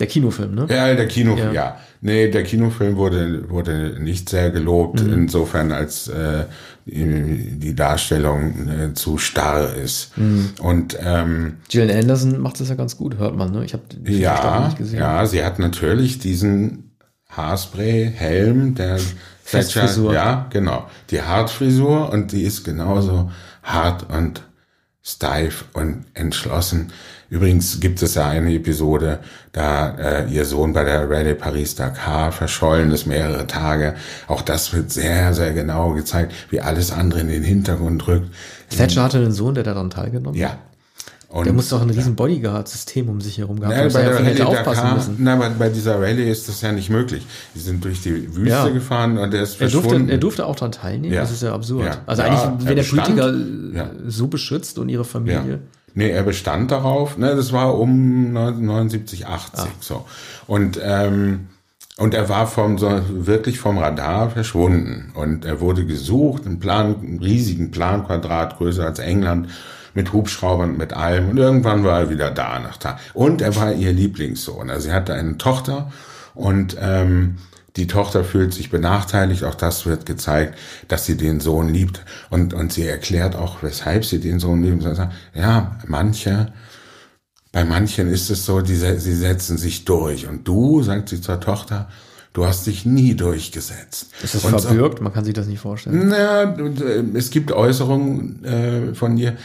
[0.00, 0.66] Der Kinofilm, ne?
[0.70, 1.52] Ja, der Kinofilm, ja.
[1.52, 1.80] ja.
[2.00, 5.12] Nee, der Kinofilm wurde, wurde nicht sehr gelobt, mhm.
[5.12, 6.44] insofern als äh,
[6.86, 10.16] die Darstellung äh, zu starr ist.
[10.16, 10.52] Mhm.
[10.60, 13.64] Und ähm, Jill Anderson macht das ja ganz gut, hört man, ne?
[13.64, 14.98] Ich habe ja, nicht gesehen.
[14.98, 16.96] Ja, sie hat natürlich diesen
[17.28, 18.98] Haarspray, Helm, der
[19.42, 20.14] Festfrisur.
[20.14, 23.30] ja, genau, die Hartfrisur und die ist genauso
[23.62, 24.42] hart und
[25.02, 26.92] steif und entschlossen.
[27.30, 29.20] Übrigens gibt es ja eine Episode,
[29.52, 33.94] da äh, ihr Sohn bei der Rallye Paris-Dakar verschollen ist mehrere Tage.
[34.26, 38.26] Auch das wird sehr, sehr genau gezeigt, wie alles andere in den Hintergrund rückt.
[38.76, 40.50] Thatcher hatte einen Sohn, der daran teilgenommen hat.
[40.50, 40.58] Ja.
[41.28, 43.92] Und Der muss doch ein riesen Bodyguard-System um sich herum gehabt Ja, haben.
[43.92, 45.16] bei der dass er Rallye hätte aufpassen Dakar, müssen.
[45.20, 47.24] na, bei, bei dieser Rallye ist das ja nicht möglich.
[47.54, 48.68] Die sind durch die Wüste Ja.
[48.68, 49.88] gefahren und der ist Er verschwunden.
[49.90, 51.20] durfte, er durfte auch daran teilnehmen, Ja.
[51.20, 51.84] das ist ja absurd.
[51.84, 51.98] Ja.
[52.06, 52.82] Also Ja, eigentlich, er wenn der.
[52.82, 53.34] Politiker
[53.76, 53.90] Ja.
[54.08, 55.08] so beschützt und ihre Ja.
[55.08, 55.60] Familie.
[55.94, 59.68] Nee, er bestand darauf, ne, das war um 79, 80, Ah.
[59.80, 60.04] so.
[60.46, 61.48] Und, ähm,
[61.98, 65.12] und er war vom, so, wirklich vom Radar verschwunden.
[65.14, 69.48] Und er wurde gesucht, ein Plan, einen riesigen Planquadrat, größer als England,
[69.92, 71.30] mit Hubschraubern, mit allem.
[71.30, 72.98] Und irgendwann war er wieder da nach Tag.
[73.12, 74.70] Und er war ihr Lieblingssohn.
[74.70, 75.90] Also sie hatte eine Tochter
[76.34, 77.36] und, ähm,
[77.76, 80.58] die Tochter fühlt sich benachteiligt, auch das wird gezeigt,
[80.88, 82.04] dass sie den Sohn liebt.
[82.30, 84.84] Und, und sie erklärt auch, weshalb sie den Sohn liebt.
[85.34, 86.52] Ja, manche,
[87.52, 90.26] bei manchen ist es so, die, sie setzen sich durch.
[90.28, 91.88] Und du, sagt sie zur Tochter,
[92.32, 94.10] du hast dich nie durchgesetzt.
[94.22, 95.00] Ist das und so- verbürgt?
[95.00, 96.08] Man kann sich das nicht vorstellen.
[96.08, 99.36] na, und, äh, es gibt Äußerungen äh, von ihr,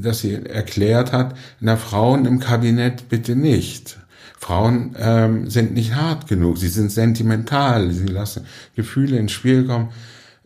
[0.00, 3.98] dass sie erklärt hat, na Frauen im Kabinett bitte nicht.
[4.42, 9.90] Frauen ähm, sind nicht hart genug, sie sind sentimental, sie lassen Gefühle ins Spiel kommen.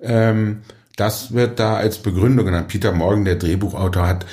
[0.02, 0.58] Ähm,
[0.96, 2.68] das wird da als Begründung genannt.
[2.68, 4.26] Peter Morgan, der Drehbuchautor, hat,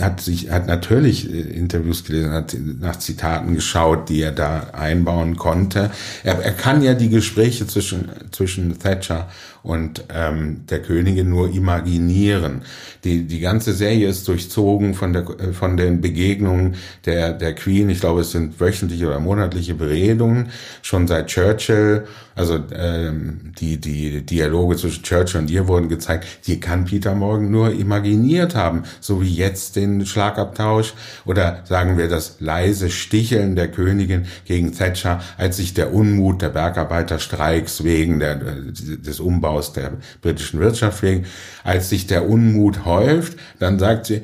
[0.00, 5.36] hat sich, hat natürlich äh, Interviews gelesen, hat nach Zitaten geschaut, die er da einbauen
[5.36, 5.90] konnte.
[6.22, 9.28] Er, er kann ja die Gespräche zwischen, zwischen Thatcher
[9.62, 12.62] und ähm, der Königin nur imaginieren.
[13.04, 17.90] Die, die ganze Serie ist durchzogen von, der, äh, von den Begegnungen der, der Queen.
[17.90, 20.50] Ich glaube, es sind wöchentliche oder monatliche Beredungen,
[20.82, 22.04] schon seit Churchill.
[22.34, 26.26] Also ähm, die, die Dialoge zwischen Churchill und ihr wurden gezeigt.
[26.46, 30.94] Die kann Peter Morgan nur imaginiert haben, so wie jetzt den Schlagabtausch
[31.26, 36.48] oder sagen wir das leise Sticheln der Königin gegen Thatcher, als sich der Unmut der
[36.48, 39.92] Bergarbeiterstreiks wegen der, des Umbaus der
[40.22, 41.26] britischen Wirtschaft wegen,
[41.64, 44.22] als sich der Unmut häuft, dann sagt sie,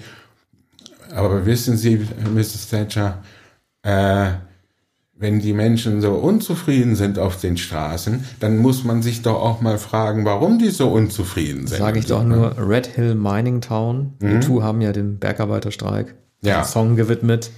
[1.14, 2.68] aber wissen Sie, Mrs.
[2.68, 3.22] Thatcher,
[3.82, 4.30] äh,
[5.18, 9.60] wenn die Menschen so unzufrieden sind auf den Straßen, dann muss man sich doch auch
[9.62, 11.78] mal fragen, warum die so unzufrieden sind.
[11.78, 14.12] Sage ich doch nur Red Hill Mining Town.
[14.20, 16.48] Die Two haben ja dem Bergarbeiterstreik Mhm.
[16.48, 16.56] Ja.
[16.58, 17.50] einen Song gewidmet,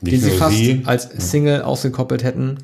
[0.00, 0.82] Nicht den sie fast sie.
[0.86, 2.58] als Single ausgekoppelt hätten,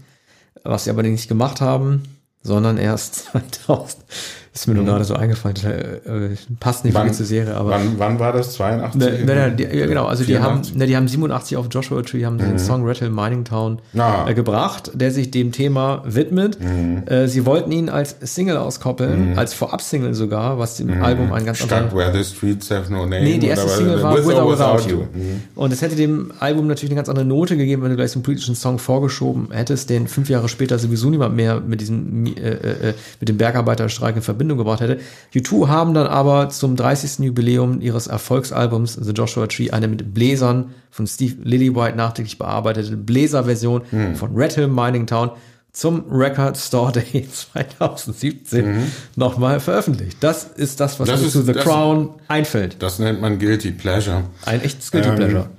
[0.64, 2.02] was sie aber nicht gemacht haben,
[2.42, 3.14] sondern erst
[3.66, 4.04] 2000.
[4.52, 5.56] Ist mir nur gerade so eingefallen.
[5.64, 6.98] Äh, äh, passt nicht Mhm.
[6.98, 8.54] Wann- wirklich zur Serie, aber wann, wann war das?
[8.54, 9.00] 82?
[9.00, 10.74] Ne, ne, ne, die, ja, genau, also die haben, 84?
[10.76, 14.28] ne, die haben 87 auf Joshua Tree, haben den Song Hill Mining Town Ah.
[14.28, 16.58] äh, gebracht, der sich dem Thema widmet.
[17.06, 21.58] Äh, sie wollten ihn als Single auskoppeln, als Vorab-Single sogar, was dem Album ein ganz
[21.58, 21.94] Statt.
[21.94, 23.22] Where the Streets Have No Name?
[23.22, 24.96] Nee, die erste Single war With or Without Without You.
[25.14, 25.42] Mhm.
[25.54, 28.18] Und es hätte dem Album natürlich eine ganz andere Note gegeben, wenn du gleich so
[28.18, 32.30] einen politischen Song vorgeschoben hättest, den fünf Jahre später sowieso niemand mehr mit diesem äh,
[32.30, 34.98] äh, mit dem Bergarbeiterstreik in Verbindung gebracht hätte.
[35.34, 37.18] U2 haben dann aber zum 30.
[37.26, 43.82] Jubiläum ihres Erfolgsalbums The Joshua Tree eine mit Bläsern von Steve Lillywhite nachträglich bearbeitete Bläserversion
[44.14, 45.30] von Red Hill Mining Town
[45.72, 50.16] zum Record Store Day 2017 nochmal veröffentlicht.
[50.20, 52.76] Das ist das, was Das mir ist- zu The Crown einfällt.
[52.82, 54.24] Das nennt man Guilty Pleasure.
[54.44, 55.50] Ein echtes Guilty Ähm, Pleasure.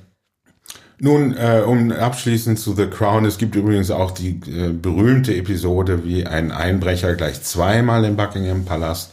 [1.04, 6.06] Nun, äh, um abschließend zu The Crown, es gibt übrigens auch die äh, berühmte Episode,
[6.06, 9.12] wie ein Einbrecher gleich zweimal im Buckingham Palast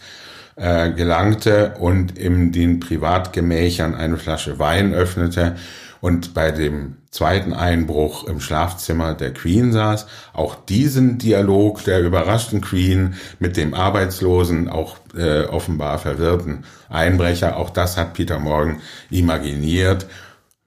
[0.57, 5.57] äh, gelangte und in den Privatgemächern eine Flasche Wein öffnete
[6.03, 10.09] und bei dem zweiten Einbruch im Schlafzimmer der Queen saß.
[10.35, 17.71] Auch diesen Dialog der überraschten Queen mit dem arbeitslosen, auch äh, offenbar verwirrten Einbrecher, auch
[17.71, 20.07] das hat Peter Morgan imaginiert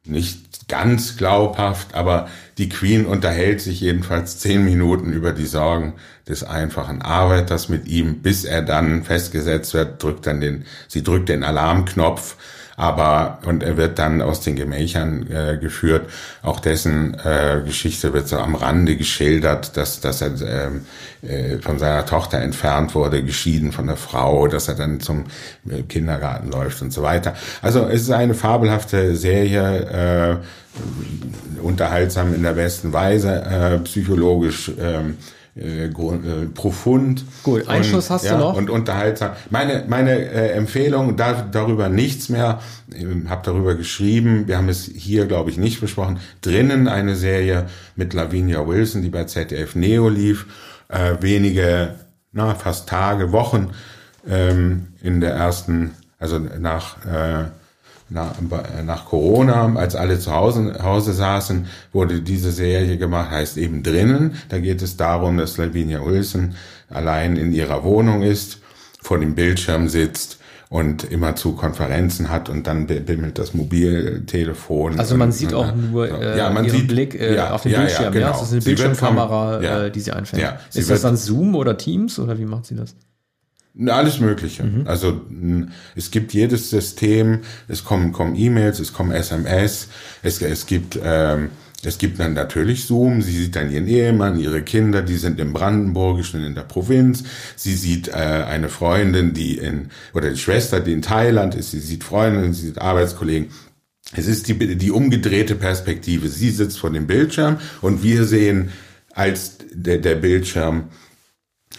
[0.03, 5.95] nicht ganz glaubhaft, aber die Queen unterhält sich jedenfalls zehn Minuten über die Sorgen
[6.29, 11.27] des einfachen Arbeiters mit ihm, bis er dann festgesetzt wird, drückt dann den, sie drückt
[11.27, 12.37] den Alarmknopf,
[12.77, 16.09] aber und er wird dann aus den Gemächern äh, geführt.
[16.41, 20.85] Auch dessen äh, Geschichte wird so am Rande geschildert, dass dass er ähm,
[21.21, 25.25] äh, von seiner Tochter entfernt wurde, geschieden von der Frau, dass er dann zum
[25.69, 27.35] äh, Kindergarten läuft und so weiter.
[27.61, 30.45] Also es ist eine fabelhafte Serie, äh,
[31.61, 35.17] unterhaltsam in der besten Weise, äh, psychologisch ähm,
[35.55, 35.89] äh, äh,
[36.53, 37.25] profund.
[37.43, 38.55] Gut, Einschuss und, hast ja, du noch.
[38.55, 39.31] Und unterhaltsam.
[39.49, 44.85] Meine, meine äh, Empfehlung, da, darüber nichts mehr, ich habe darüber geschrieben, wir haben es
[44.85, 47.65] hier, glaube ich, nicht besprochen, drinnen eine Serie
[47.97, 50.45] mit Lavinia Wilson, die bei ZDF Neo lief,
[50.87, 51.95] äh, wenige,
[52.31, 53.71] na, fast Tage, Wochen
[54.25, 57.45] ähm, in der ersten, also nach äh,
[58.11, 58.35] nach,
[58.85, 64.35] nach Corona, als alle zu Hause, Hause saßen, wurde diese Serie gemacht, heißt eben drinnen.
[64.49, 66.55] Da geht es darum, dass Lavinia Wilson
[66.89, 68.59] allein in ihrer Wohnung ist,
[69.01, 70.39] vor dem Bildschirm sitzt
[70.69, 74.99] und immer zu Konferenzen hat und dann bimmelt das Mobiltelefon.
[74.99, 77.71] Also man sieht auch nur äh, ja, man ihren sieht, Blick äh, ja, auf den
[77.71, 78.03] ja, Bildschirm.
[78.05, 78.25] Ja, genau.
[78.27, 80.43] ja, das ist eine Bildschirmkamera, vom, äh, die sie einfängt.
[80.43, 82.95] Ja, sie ist das dann Zoom oder Teams oder wie macht sie das?
[83.87, 84.63] Alles Mögliche.
[84.63, 84.85] Mhm.
[84.85, 85.21] Also
[85.95, 89.87] es gibt jedes System, es kommen kommen E-Mails, es kommen SMS,
[90.23, 91.49] es, es gibt ähm,
[91.83, 95.53] es gibt dann natürlich Zoom, sie sieht dann ihren Ehemann, ihre Kinder, die sind im
[95.53, 97.23] Brandenburgischen in der Provinz.
[97.55, 101.79] Sie sieht äh, eine Freundin, die in, oder die Schwester, die in Thailand ist, sie
[101.79, 103.49] sieht Freundinnen, sie sieht Arbeitskollegen.
[104.15, 106.27] Es ist die, die umgedrehte Perspektive.
[106.27, 108.69] Sie sitzt vor dem Bildschirm und wir sehen
[109.13, 110.89] als der, der Bildschirm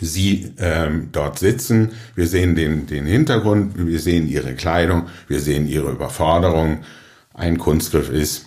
[0.01, 1.91] sie ähm, dort sitzen.
[2.15, 6.79] Wir sehen den, den Hintergrund, wir sehen ihre Kleidung, wir sehen ihre Überforderung.
[7.35, 8.47] Ein Kunstgriff ist,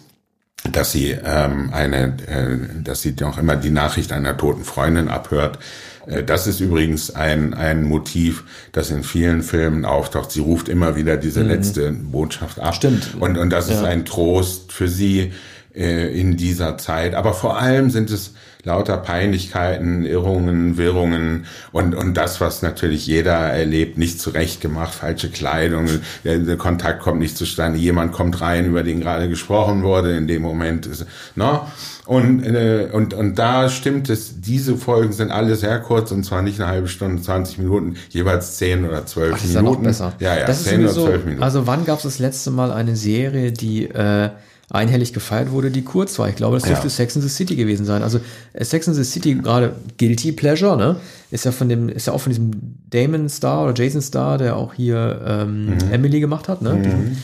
[0.71, 5.59] dass sie ähm, eine, äh, dass sie noch immer die Nachricht einer toten Freundin abhört.
[6.07, 10.31] Äh, das ist übrigens ein, ein Motiv, das in vielen Filmen auftaucht.
[10.31, 11.49] Sie ruft immer wieder diese mhm.
[11.49, 12.75] letzte Botschaft ab.
[12.75, 13.15] Stimmt.
[13.19, 13.75] Und, und das ja.
[13.75, 15.33] ist ein Trost für sie
[15.75, 17.15] äh, in dieser Zeit.
[17.15, 18.33] Aber vor allem sind es
[18.65, 25.29] lauter Peinlichkeiten, Irrungen, Wirrungen und, und das, was natürlich jeder erlebt, nicht zurecht gemacht, falsche
[25.29, 25.87] Kleidung,
[26.23, 30.27] der, der Kontakt kommt nicht zustande, jemand kommt rein, über den gerade gesprochen wurde, in
[30.27, 31.05] dem Moment ist,
[31.35, 31.61] ne?
[32.07, 36.43] Und, äh, und, und da stimmt es, diese Folgen sind alle sehr kurz und zwar
[36.43, 39.85] nicht eine halbe Stunde, 20 Minuten, jeweils 10 oder 12 Ach, das Minuten.
[39.85, 40.13] Ist ja, noch besser.
[40.19, 41.43] ja, ja, das 10 sowieso, oder 12 Minuten.
[41.43, 44.29] Also wann gab es das letzte Mal eine Serie, die äh,
[44.69, 46.27] einhellig gefeiert wurde, die kurz war.
[46.27, 46.89] Ich glaube, das dürfte ja.
[46.89, 48.01] Sex in the City gewesen sein.
[48.01, 48.19] Also
[48.53, 50.97] äh, Sex in the City, gerade Guilty Pleasure, ne,
[51.31, 52.51] ist ja von dem, ist ja auch von diesem
[52.89, 55.91] Damon Star oder Jason Star, der auch hier ähm, mhm.
[55.91, 56.73] Emily gemacht hat, ne?
[56.73, 57.17] Mhm.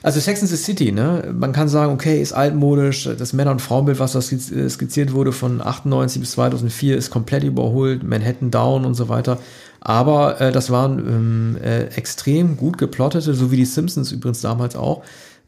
[0.00, 1.34] Also Sex in the City, ne?
[1.36, 5.32] Man kann sagen, okay, ist altmodisch, das Männer- und Frauenbild, was da äh, skizziert wurde
[5.32, 9.38] von 98 bis 2004, ist komplett überholt, Manhattan Down und so weiter.
[9.80, 14.76] Aber äh, das waren ähm, äh, extrem gut geplottete, so wie die Simpsons übrigens damals
[14.76, 15.02] auch,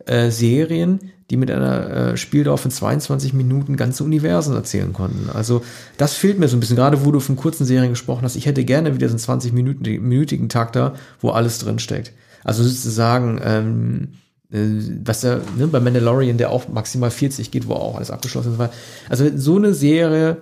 [0.07, 5.30] äh, Serien, die mit einer äh, Spieldauer von 22 Minuten ganze Universen erzählen konnten.
[5.30, 5.62] Also
[5.96, 8.36] das fehlt mir so ein bisschen, gerade wo du von kurzen Serien gesprochen hast.
[8.36, 12.12] Ich hätte gerne wieder so einen 20-minütigen Takter, wo alles drinsteckt.
[12.42, 14.09] Also sozusagen, ähm,
[14.53, 18.55] äh, was der, ne, bei Mandalorian, der auch maximal 40 geht, wo auch alles abgeschlossen
[18.55, 18.70] ist.
[19.09, 20.38] Also so eine Serie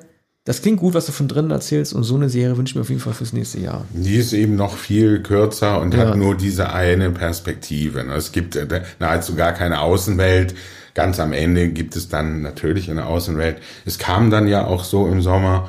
[0.49, 2.81] das klingt gut, was du von drinnen erzählst und so eine Serie wünsche ich mir
[2.81, 3.85] auf jeden Fall fürs nächste Jahr.
[3.93, 6.01] Die ist eben noch viel kürzer und ja.
[6.01, 8.03] hat nur diese eine Perspektive.
[8.03, 8.15] Ne?
[8.15, 8.67] Es gibt äh,
[8.99, 10.55] nahezu gar keine Außenwelt.
[10.95, 13.59] Ganz am Ende gibt es dann natürlich eine Außenwelt.
[13.85, 15.69] Es kam dann ja auch so im Sommer,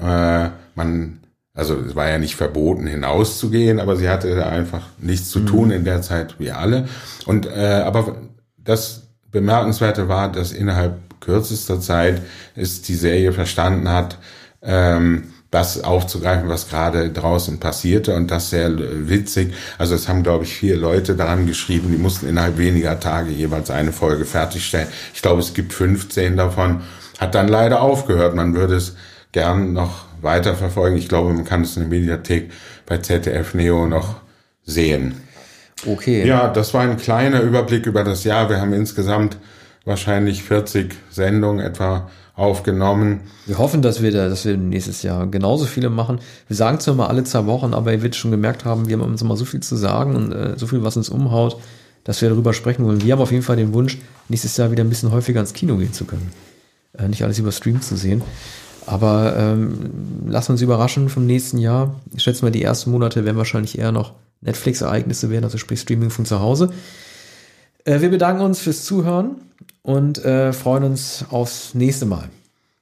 [0.00, 1.20] äh, man,
[1.52, 5.74] also es war ja nicht verboten hinauszugehen, aber sie hatte einfach nichts zu tun mhm.
[5.74, 6.88] in der Zeit wie alle.
[7.26, 8.16] Und äh, aber
[8.56, 12.22] das Bemerkenswerte war, dass innerhalb kürzester Zeit
[12.54, 14.18] es die Serie verstanden hat,
[14.62, 18.72] ähm, das aufzugreifen, was gerade draußen passierte und das sehr
[19.08, 19.54] witzig.
[19.78, 23.70] Also es haben, glaube ich, vier Leute daran geschrieben, die mussten innerhalb weniger Tage jeweils
[23.70, 24.88] eine Folge fertigstellen.
[25.14, 26.82] Ich glaube, es gibt 15 davon.
[27.18, 28.34] Hat dann leider aufgehört.
[28.34, 28.96] Man würde es
[29.30, 30.96] gern noch weiter verfolgen.
[30.96, 32.50] Ich glaube, man kann es in der Mediathek
[32.86, 34.16] bei ZDF Neo noch
[34.64, 35.20] sehen.
[35.86, 36.26] Okay.
[36.26, 38.50] Ja, das war ein kleiner Überblick über das Jahr.
[38.50, 39.36] Wir haben insgesamt
[39.84, 43.20] wahrscheinlich 40 Sendungen etwa aufgenommen.
[43.46, 46.18] Wir hoffen, dass wir, da, dass wir nächstes Jahr genauso viele machen.
[46.48, 49.04] Wir sagen zwar mal alle zwei Wochen, aber ihr werdet schon gemerkt haben, wir haben
[49.04, 51.60] uns immer so viel zu sagen und äh, so viel, was uns umhaut,
[52.02, 53.02] dass wir darüber sprechen wollen.
[53.02, 55.76] Wir haben auf jeden Fall den Wunsch, nächstes Jahr wieder ein bisschen häufiger ins Kino
[55.76, 56.32] gehen zu können.
[56.98, 58.22] Äh, nicht alles über Stream zu sehen.
[58.86, 61.94] Aber ähm, lassen uns überraschen vom nächsten Jahr.
[62.14, 66.10] Ich schätze mal, die ersten Monate werden wahrscheinlich eher noch Netflix-Ereignisse werden, also sprich Streaming
[66.10, 66.70] von zu Hause.
[67.84, 69.36] Äh, wir bedanken uns fürs Zuhören
[69.82, 72.30] und äh, freuen uns aufs nächste Mal.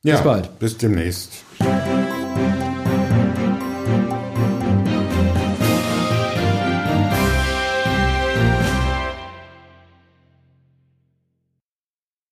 [0.03, 0.59] Ja, bis bald.
[0.59, 1.31] Bis demnächst.